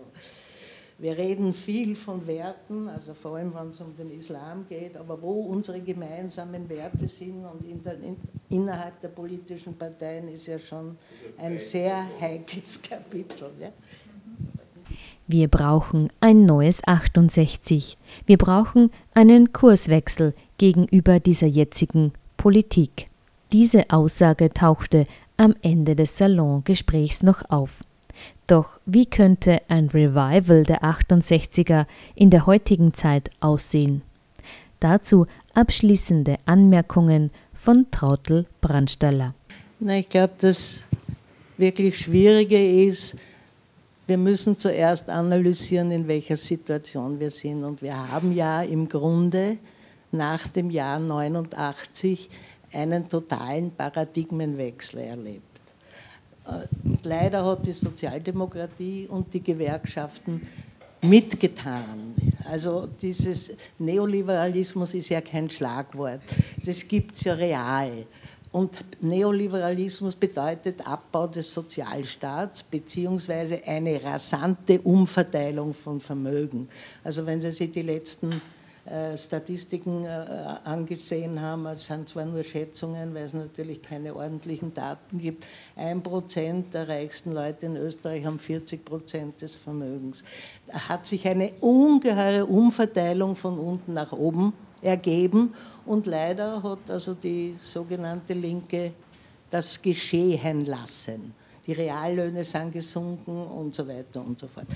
wir 1.01 1.17
reden 1.17 1.55
viel 1.55 1.97
von 1.97 2.27
Werten, 2.27 2.87
also 2.89 3.15
vor 3.15 3.37
allem, 3.37 3.55
wenn 3.55 3.69
es 3.69 3.81
um 3.81 3.97
den 3.97 4.11
Islam 4.11 4.67
geht, 4.69 4.99
aber 4.99 5.21
wo 5.23 5.33
unsere 5.47 5.81
gemeinsamen 5.81 6.69
Werte 6.69 7.09
sind 7.09 7.45
und 7.47 7.67
in 7.67 7.83
der, 7.83 7.95
in, 7.95 8.17
innerhalb 8.51 9.01
der 9.01 9.09
politischen 9.09 9.75
Parteien 9.75 10.29
ist 10.29 10.47
ja 10.47 10.59
schon 10.59 10.99
ein 11.39 11.59
sehr 11.59 12.07
heikles 12.21 12.83
Kapitel. 12.89 13.51
Ja? 13.59 13.71
Wir 15.27 15.49
brauchen 15.49 16.11
ein 16.21 16.45
neues 16.45 16.87
68. 16.87 17.97
Wir 18.27 18.37
brauchen 18.37 18.91
einen 19.15 19.55
Kurswechsel 19.55 20.35
gegenüber 20.59 21.19
dieser 21.19 21.47
jetzigen 21.47 22.13
Politik. 22.37 23.09
Diese 23.53 23.89
Aussage 23.89 24.53
tauchte 24.53 25.07
am 25.39 25.55
Ende 25.63 25.97
des 25.97 26.19
Salongesprächs 26.19 27.23
noch 27.23 27.49
auf. 27.49 27.81
Doch 28.47 28.81
wie 28.87 29.07
könnte 29.07 29.61
ein 29.69 29.89
Revival 29.89 30.65
der 30.65 30.83
68er 30.83 31.87
in 32.15 32.31
der 32.31 32.47
heutigen 32.47 32.95
Zeit 32.95 33.31
aussehen? 33.41 34.03
Dazu 34.81 35.27
abschließende 35.55 36.39
Anmerkungen 36.47 37.31
von 37.55 37.87
Trautel 37.91 38.47
Brandstaller. 38.61 39.35
Na, 39.79 39.99
ich 39.99 40.09
glaube, 40.09 40.35
das 40.39 40.81
wirklich 41.59 41.99
Schwierige 41.99 42.87
ist, 42.87 43.17
wir 44.07 44.19
müssen 44.19 44.57
zuerst 44.57 45.09
analysieren, 45.09 45.93
in 45.93 46.09
welcher 46.09 46.37
Situation 46.37 47.21
wir 47.21 47.31
sind. 47.31 47.63
Und 47.63 47.81
wir 47.81 47.95
haben 48.11 48.33
ja 48.33 48.63
im 48.63 48.89
Grunde 48.89 49.59
nach 50.11 50.49
dem 50.49 50.71
Jahr 50.71 50.99
89 50.99 52.29
einen 52.73 53.09
totalen 53.09 53.71
Paradigmenwechsel 53.71 55.01
erlebt. 55.01 55.50
Und 56.85 57.05
leider 57.05 57.45
hat 57.45 57.67
die 57.67 57.73
Sozialdemokratie 57.73 59.07
und 59.09 59.33
die 59.33 59.43
Gewerkschaften 59.43 60.43
mitgetan. 61.03 62.15
Also 62.45 62.89
dieses 63.01 63.53
Neoliberalismus 63.79 64.95
ist 64.95 65.09
ja 65.09 65.21
kein 65.21 65.49
Schlagwort, 65.49 66.21
das 66.65 66.87
gibt 66.87 67.17
es 67.17 67.25
ja 67.25 67.35
real. 67.35 68.07
Und 68.53 68.73
Neoliberalismus 69.01 70.17
bedeutet 70.17 70.85
Abbau 70.85 71.29
des 71.29 71.55
Sozialstaats 71.55 72.65
beziehungsweise 72.65 73.63
eine 73.65 74.03
rasante 74.03 74.81
Umverteilung 74.81 75.73
von 75.73 76.01
Vermögen. 76.01 76.69
Also 77.05 77.25
wenn 77.25 77.41
Sie 77.41 77.53
sich 77.53 77.71
die 77.71 77.83
letzten 77.83 78.33
äh, 78.33 78.60
Statistiken 79.17 80.05
äh, 80.05 80.09
angesehen 80.65 81.41
haben, 81.41 81.67
es 81.67 81.87
sind 81.87 82.09
zwar 82.09 82.25
nur 82.25 82.43
Schätzungen, 82.43 83.15
weil 83.15 83.25
es 83.25 83.35
natürlich 83.35 83.83
keine 83.83 84.15
ordentlichen 84.15 84.73
Daten 84.73 85.19
gibt, 85.19 85.47
ein 85.77 86.03
Prozent 86.03 86.73
der 86.73 86.89
reichsten 86.89 87.33
Leute 87.33 87.67
in 87.67 87.77
Österreich 87.77 88.25
haben 88.25 88.39
40 88.39 88.85
Prozent 88.85 89.43
des 89.43 89.57
Vermögens. 89.57 90.25
Da 90.67 90.89
hat 90.89 91.07
sich 91.07 91.29
eine 91.29 91.53
ungeheure 91.61 92.47
Umverteilung 92.47 93.37
von 93.37 93.59
unten 93.59 93.93
nach 93.93 94.13
oben 94.13 94.53
ergeben 94.81 95.53
und 95.85 96.07
leider 96.07 96.63
hat 96.63 96.91
also 96.91 97.15
die 97.15 97.57
sogenannte 97.63 98.33
Linke 98.33 98.93
das 99.51 99.81
geschehen 99.81 100.65
lassen. 100.65 101.35
Die 101.67 101.73
Reallöhne 101.73 102.43
sind 102.45 102.73
gesunken 102.73 103.43
und 103.43 103.75
so 103.75 103.87
weiter 103.87 104.25
und 104.25 104.39
so 104.39 104.47
fort. 104.47 104.67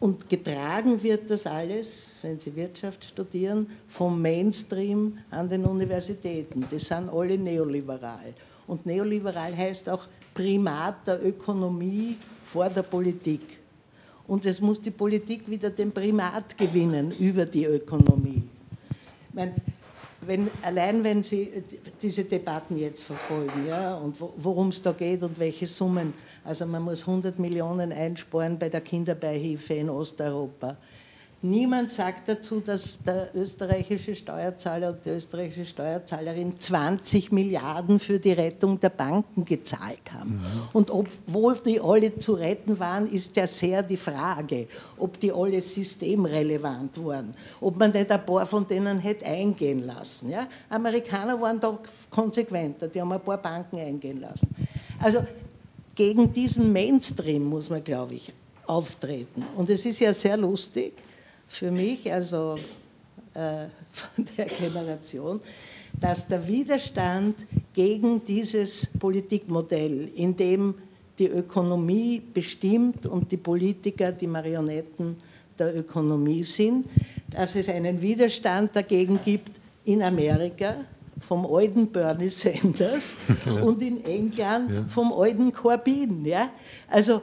Und 0.00 0.28
getragen 0.28 1.02
wird 1.02 1.28
das 1.28 1.46
alles, 1.46 2.00
wenn 2.22 2.38
Sie 2.38 2.54
Wirtschaft 2.54 3.04
studieren, 3.04 3.66
vom 3.88 4.20
Mainstream 4.22 5.18
an 5.30 5.48
den 5.48 5.64
Universitäten. 5.64 6.64
Die 6.70 6.78
sind 6.78 7.08
alle 7.08 7.36
neoliberal. 7.36 8.32
Und 8.68 8.86
neoliberal 8.86 9.56
heißt 9.56 9.88
auch 9.88 10.06
Primat 10.34 11.06
der 11.06 11.24
Ökonomie 11.26 12.16
vor 12.44 12.68
der 12.68 12.82
Politik. 12.82 13.40
Und 14.28 14.46
es 14.46 14.60
muss 14.60 14.80
die 14.80 14.90
Politik 14.90 15.48
wieder 15.50 15.70
den 15.70 15.90
Primat 15.90 16.56
gewinnen 16.56 17.12
über 17.18 17.44
die 17.44 17.64
Ökonomie. 17.64 18.42
Ich 19.28 19.34
meine, 19.34 19.54
wenn, 20.28 20.50
allein 20.62 21.02
wenn 21.02 21.22
Sie 21.22 21.50
diese 22.02 22.24
Debatten 22.24 22.76
jetzt 22.76 23.02
verfolgen 23.02 23.66
ja, 23.66 23.96
und 23.96 24.16
worum 24.36 24.68
es 24.68 24.82
da 24.82 24.92
geht 24.92 25.22
und 25.22 25.38
welche 25.38 25.66
Summen, 25.66 26.12
also 26.44 26.66
man 26.66 26.82
muss 26.82 27.00
100 27.00 27.38
Millionen 27.38 27.92
einsparen 27.92 28.58
bei 28.58 28.68
der 28.68 28.82
Kinderbeihilfe 28.82 29.74
in 29.74 29.88
Osteuropa. 29.88 30.76
Niemand 31.40 31.92
sagt 31.92 32.28
dazu, 32.28 32.58
dass 32.58 32.98
der 33.04 33.30
österreichische 33.32 34.12
Steuerzahler 34.12 34.90
und 34.90 35.06
die 35.06 35.10
österreichische 35.10 35.66
Steuerzahlerin 35.66 36.58
20 36.58 37.30
Milliarden 37.30 38.00
für 38.00 38.18
die 38.18 38.32
Rettung 38.32 38.80
der 38.80 38.88
Banken 38.88 39.44
gezahlt 39.44 40.12
haben. 40.12 40.30
Mhm. 40.30 40.40
Und 40.72 40.90
obwohl 40.90 41.56
die 41.64 41.80
alle 41.80 42.16
zu 42.18 42.32
retten 42.32 42.80
waren, 42.80 43.08
ist 43.08 43.36
ja 43.36 43.46
sehr 43.46 43.84
die 43.84 43.96
Frage, 43.96 44.66
ob 44.96 45.20
die 45.20 45.30
alle 45.30 45.62
systemrelevant 45.62 47.04
waren, 47.04 47.32
ob 47.60 47.78
man 47.78 47.92
nicht 47.92 48.10
ein 48.10 48.26
paar 48.26 48.44
von 48.44 48.66
denen 48.66 48.98
hätte 48.98 49.24
eingehen 49.26 49.86
lassen. 49.86 50.30
Ja? 50.30 50.48
Amerikaner 50.68 51.40
waren 51.40 51.60
da 51.60 51.78
konsequenter, 52.10 52.88
die 52.88 53.00
haben 53.00 53.12
ein 53.12 53.20
paar 53.20 53.38
Banken 53.38 53.78
eingehen 53.78 54.20
lassen. 54.20 54.48
Also 54.98 55.22
gegen 55.94 56.32
diesen 56.32 56.72
Mainstream 56.72 57.44
muss 57.44 57.70
man, 57.70 57.84
glaube 57.84 58.14
ich, 58.14 58.32
auftreten. 58.66 59.44
Und 59.56 59.70
es 59.70 59.86
ist 59.86 60.00
ja 60.00 60.12
sehr 60.12 60.36
lustig 60.36 60.94
für 61.48 61.70
mich, 61.70 62.12
also 62.12 62.56
äh, 63.34 63.66
von 63.92 64.26
der 64.36 64.46
Generation, 64.46 65.40
dass 65.98 66.26
der 66.26 66.46
Widerstand 66.46 67.34
gegen 67.72 68.24
dieses 68.24 68.86
Politikmodell, 68.98 70.10
in 70.14 70.36
dem 70.36 70.74
die 71.18 71.26
Ökonomie 71.26 72.22
bestimmt 72.32 73.06
und 73.06 73.32
die 73.32 73.36
Politiker 73.36 74.12
die 74.12 74.26
Marionetten 74.26 75.16
der 75.58 75.76
Ökonomie 75.76 76.44
sind, 76.44 76.86
dass 77.30 77.56
es 77.56 77.68
einen 77.68 78.00
Widerstand 78.00 78.76
dagegen 78.76 79.18
gibt 79.24 79.50
in 79.84 80.02
Amerika 80.02 80.76
vom 81.20 81.46
alten 81.46 81.88
Bernie 81.88 82.28
Sanders 82.28 83.16
ja. 83.44 83.52
und 83.62 83.82
in 83.82 84.04
England 84.04 84.70
ja. 84.70 84.84
vom 84.88 85.12
alten 85.12 85.52
Corbyn. 85.52 86.24
Ja? 86.24 86.50
Also 86.88 87.22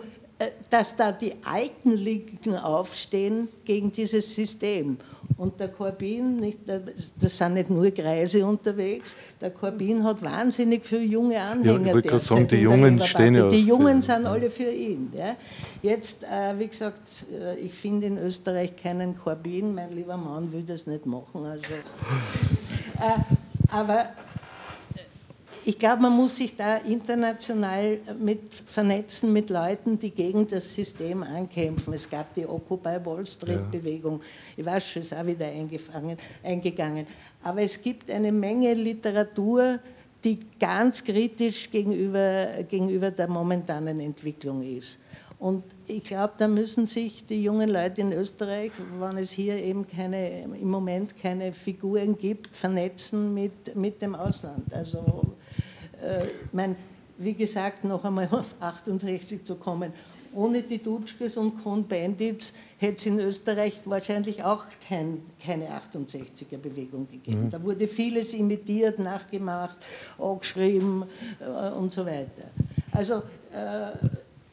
dass 0.69 0.95
da 0.95 1.11
die 1.11 1.33
alten 1.43 1.91
Linken 1.91 2.55
aufstehen 2.55 3.47
gegen 3.63 3.91
dieses 3.91 4.35
System. 4.35 4.97
Und 5.37 5.59
der 5.59 5.69
Corbyn, 5.69 6.39
nicht, 6.39 6.59
das 7.19 7.37
sind 7.37 7.55
nicht 7.55 7.69
nur 7.69 7.89
Kreise 7.91 8.45
unterwegs, 8.45 9.15
der 9.41 9.49
Corbyn 9.49 10.03
hat 10.03 10.21
wahnsinnig 10.21 10.85
viele 10.85 11.03
junge 11.03 11.39
Anhänger. 11.41 11.79
Ja, 11.79 11.87
ich 11.87 11.93
wollte 11.93 12.19
sagen, 12.19 12.47
die 12.47 12.57
Jungen 12.57 13.01
stehen 13.01 13.35
ja 13.35 13.49
Die 13.49 13.61
Jungen 13.65 14.01
sind 14.01 14.23
ja. 14.23 14.31
alle 14.31 14.49
für 14.49 14.69
ihn. 14.69 15.11
Ja. 15.13 15.35
Jetzt, 15.81 16.23
äh, 16.23 16.57
wie 16.57 16.67
gesagt, 16.67 17.01
äh, 17.33 17.57
ich 17.59 17.73
finde 17.73 18.07
in 18.07 18.17
Österreich 18.17 18.75
keinen 18.75 19.17
Corbyn, 19.17 19.73
mein 19.73 19.93
lieber 19.93 20.15
Mann 20.17 20.51
will 20.51 20.63
das 20.63 20.85
nicht 20.87 21.05
machen. 21.05 21.45
Also, 21.45 21.73
äh, 21.73 23.71
aber 23.71 24.09
ich 25.67 25.79
glaube, 25.79 26.03
man 26.03 26.13
muss 26.13 26.37
sich 26.37 26.55
da 26.55 26.77
international 26.77 27.97
mit 28.19 28.53
vernetzen 28.53 29.33
mit 29.33 29.49
Leuten, 29.49 29.97
die 29.97 30.11
gegen 30.11 30.47
das 30.47 30.71
System 30.71 31.23
ankämpfen. 31.23 31.93
Es 31.93 32.07
gab 32.07 32.33
die 32.35 32.45
Occupy 32.45 33.03
Wall 33.03 33.25
Street 33.25 33.71
Bewegung. 33.71 34.21
Ich 34.55 34.63
weiß 34.63 34.87
schon, 34.87 35.01
ist 35.01 35.15
auch 35.15 35.25
wieder 35.25 35.47
eingegangen. 36.43 37.07
Aber 37.41 37.63
es 37.63 37.81
gibt 37.81 38.11
eine 38.11 38.31
Menge 38.31 38.75
Literatur, 38.75 39.79
die 40.23 40.39
ganz 40.59 41.03
kritisch 41.03 41.71
gegenüber, 41.71 42.47
gegenüber 42.69 43.09
der 43.09 43.27
momentanen 43.27 43.99
Entwicklung 43.99 44.61
ist. 44.61 44.99
Und 45.39 45.63
ich 45.87 46.03
glaube, 46.03 46.33
da 46.37 46.47
müssen 46.47 46.85
sich 46.85 47.25
die 47.25 47.43
jungen 47.43 47.69
Leute 47.69 48.01
in 48.01 48.13
Österreich, 48.13 48.71
wenn 48.99 49.17
es 49.17 49.31
hier 49.31 49.61
eben 49.61 49.87
keine, 49.87 50.43
im 50.43 50.69
Moment 50.69 51.19
keine 51.19 51.51
Figuren 51.51 52.15
gibt, 52.17 52.55
vernetzen 52.55 53.33
mit, 53.33 53.75
mit 53.75 54.01
dem 54.01 54.15
Ausland. 54.15 54.71
Also 54.73 55.35
äh, 56.01 56.25
mein, 56.51 56.75
wie 57.17 57.33
gesagt, 57.33 57.83
noch 57.83 58.03
einmal 58.03 58.27
auf 58.31 58.55
68 58.59 59.43
zu 59.43 59.55
kommen. 59.55 59.93
Ohne 60.33 60.63
die 60.63 60.79
Dutschkes 60.79 61.37
und 61.37 61.63
Kohn-Bandits 61.63 62.53
hätte 62.77 62.97
es 62.97 63.05
in 63.05 63.19
Österreich 63.19 63.79
wahrscheinlich 63.85 64.43
auch 64.43 64.65
kein, 64.89 65.21
keine 65.43 65.67
68er-Bewegung 65.69 67.07
gegeben. 67.09 67.45
Mhm. 67.45 67.49
Da 67.51 67.63
wurde 67.63 67.87
vieles 67.87 68.33
imitiert, 68.33 68.99
nachgemacht, 68.99 69.77
angeschrieben 70.19 71.05
äh, 71.39 71.71
und 71.71 71.93
so 71.93 72.05
weiter. 72.05 72.49
Also 72.91 73.15
äh, 73.53 73.91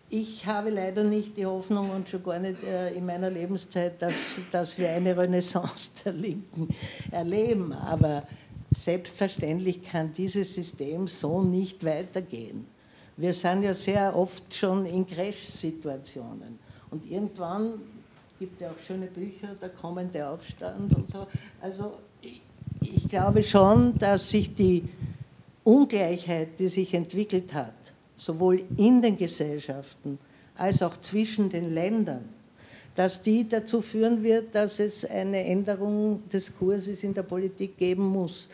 ich 0.08 0.44
habe 0.46 0.70
leider 0.70 1.02
nicht 1.02 1.36
die 1.38 1.46
Hoffnung 1.46 1.90
und 1.90 2.08
schon 2.08 2.22
gar 2.22 2.38
nicht 2.38 2.62
äh, 2.64 2.90
in 2.90 3.06
meiner 3.06 3.30
Lebenszeit, 3.30 4.00
dass, 4.00 4.14
dass 4.52 4.78
wir 4.78 4.90
eine 4.90 5.16
Renaissance 5.16 5.90
der 6.04 6.12
Linken 6.12 6.68
erleben. 7.10 7.72
Aber 7.72 8.22
Selbstverständlich 8.74 9.82
kann 9.82 10.12
dieses 10.12 10.54
System 10.54 11.06
so 11.06 11.42
nicht 11.42 11.84
weitergehen. 11.84 12.66
Wir 13.16 13.32
sind 13.32 13.62
ja 13.62 13.74
sehr 13.74 14.16
oft 14.16 14.54
schon 14.54 14.86
in 14.86 15.06
Crash-Situationen. 15.06 16.58
Und 16.90 17.10
irgendwann 17.10 17.74
gibt 18.38 18.54
es 18.54 18.60
ja 18.60 18.70
auch 18.70 18.78
schöne 18.78 19.06
Bücher, 19.06 19.54
der 19.60 19.68
kommende 19.68 20.26
Aufstand 20.26 20.94
und 20.94 21.10
so. 21.10 21.26
Also 21.60 21.98
ich, 22.20 22.42
ich 22.80 23.08
glaube 23.08 23.42
schon, 23.42 23.96
dass 23.98 24.30
sich 24.30 24.54
die 24.54 24.82
Ungleichheit, 25.64 26.58
die 26.58 26.68
sich 26.68 26.92
entwickelt 26.94 27.52
hat, 27.54 27.74
sowohl 28.16 28.64
in 28.76 29.00
den 29.00 29.16
Gesellschaften 29.16 30.18
als 30.56 30.82
auch 30.82 30.96
zwischen 30.96 31.48
den 31.48 31.72
Ländern, 31.72 32.28
dass 32.94 33.22
die 33.22 33.48
dazu 33.48 33.80
führen 33.80 34.22
wird, 34.22 34.54
dass 34.54 34.78
es 34.78 35.04
eine 35.04 35.44
Änderung 35.44 36.22
des 36.30 36.54
Kurses 36.56 37.02
in 37.02 37.14
der 37.14 37.22
Politik 37.22 37.78
geben 37.78 38.06
muss. 38.06 38.48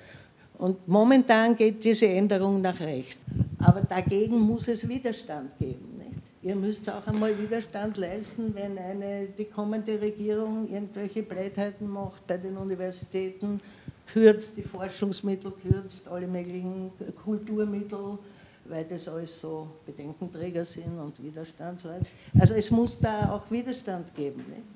Und 0.58 0.86
momentan 0.88 1.54
geht 1.54 1.82
diese 1.82 2.06
Änderung 2.06 2.60
nach 2.60 2.80
rechts. 2.80 3.18
Aber 3.58 3.80
dagegen 3.80 4.38
muss 4.40 4.68
es 4.68 4.88
Widerstand 4.88 5.56
geben. 5.58 5.96
Nicht? 5.98 6.10
Ihr 6.42 6.56
müsst 6.56 6.88
auch 6.90 7.06
einmal 7.06 7.36
Widerstand 7.38 7.96
leisten, 7.96 8.54
wenn 8.54 8.78
eine, 8.78 9.26
die 9.26 9.44
kommende 9.44 10.00
Regierung 10.00 10.68
irgendwelche 10.68 11.22
Blödheiten 11.22 11.88
macht 11.88 12.26
bei 12.26 12.36
den 12.36 12.56
Universitäten, 12.56 13.60
kürzt 14.12 14.56
die 14.56 14.62
Forschungsmittel, 14.62 15.52
kürzt 15.52 16.08
alle 16.08 16.26
möglichen 16.26 16.90
Kulturmittel, 17.24 18.18
weil 18.68 18.84
das 18.84 19.08
alles 19.08 19.40
so 19.40 19.68
Bedenkenträger 19.86 20.64
sind 20.64 20.98
und 20.98 21.22
Widerstandsleute. 21.22 22.06
Also 22.38 22.54
es 22.54 22.70
muss 22.70 22.98
da 22.98 23.32
auch 23.32 23.50
Widerstand 23.50 24.14
geben. 24.14 24.44
Nicht? 24.48 24.62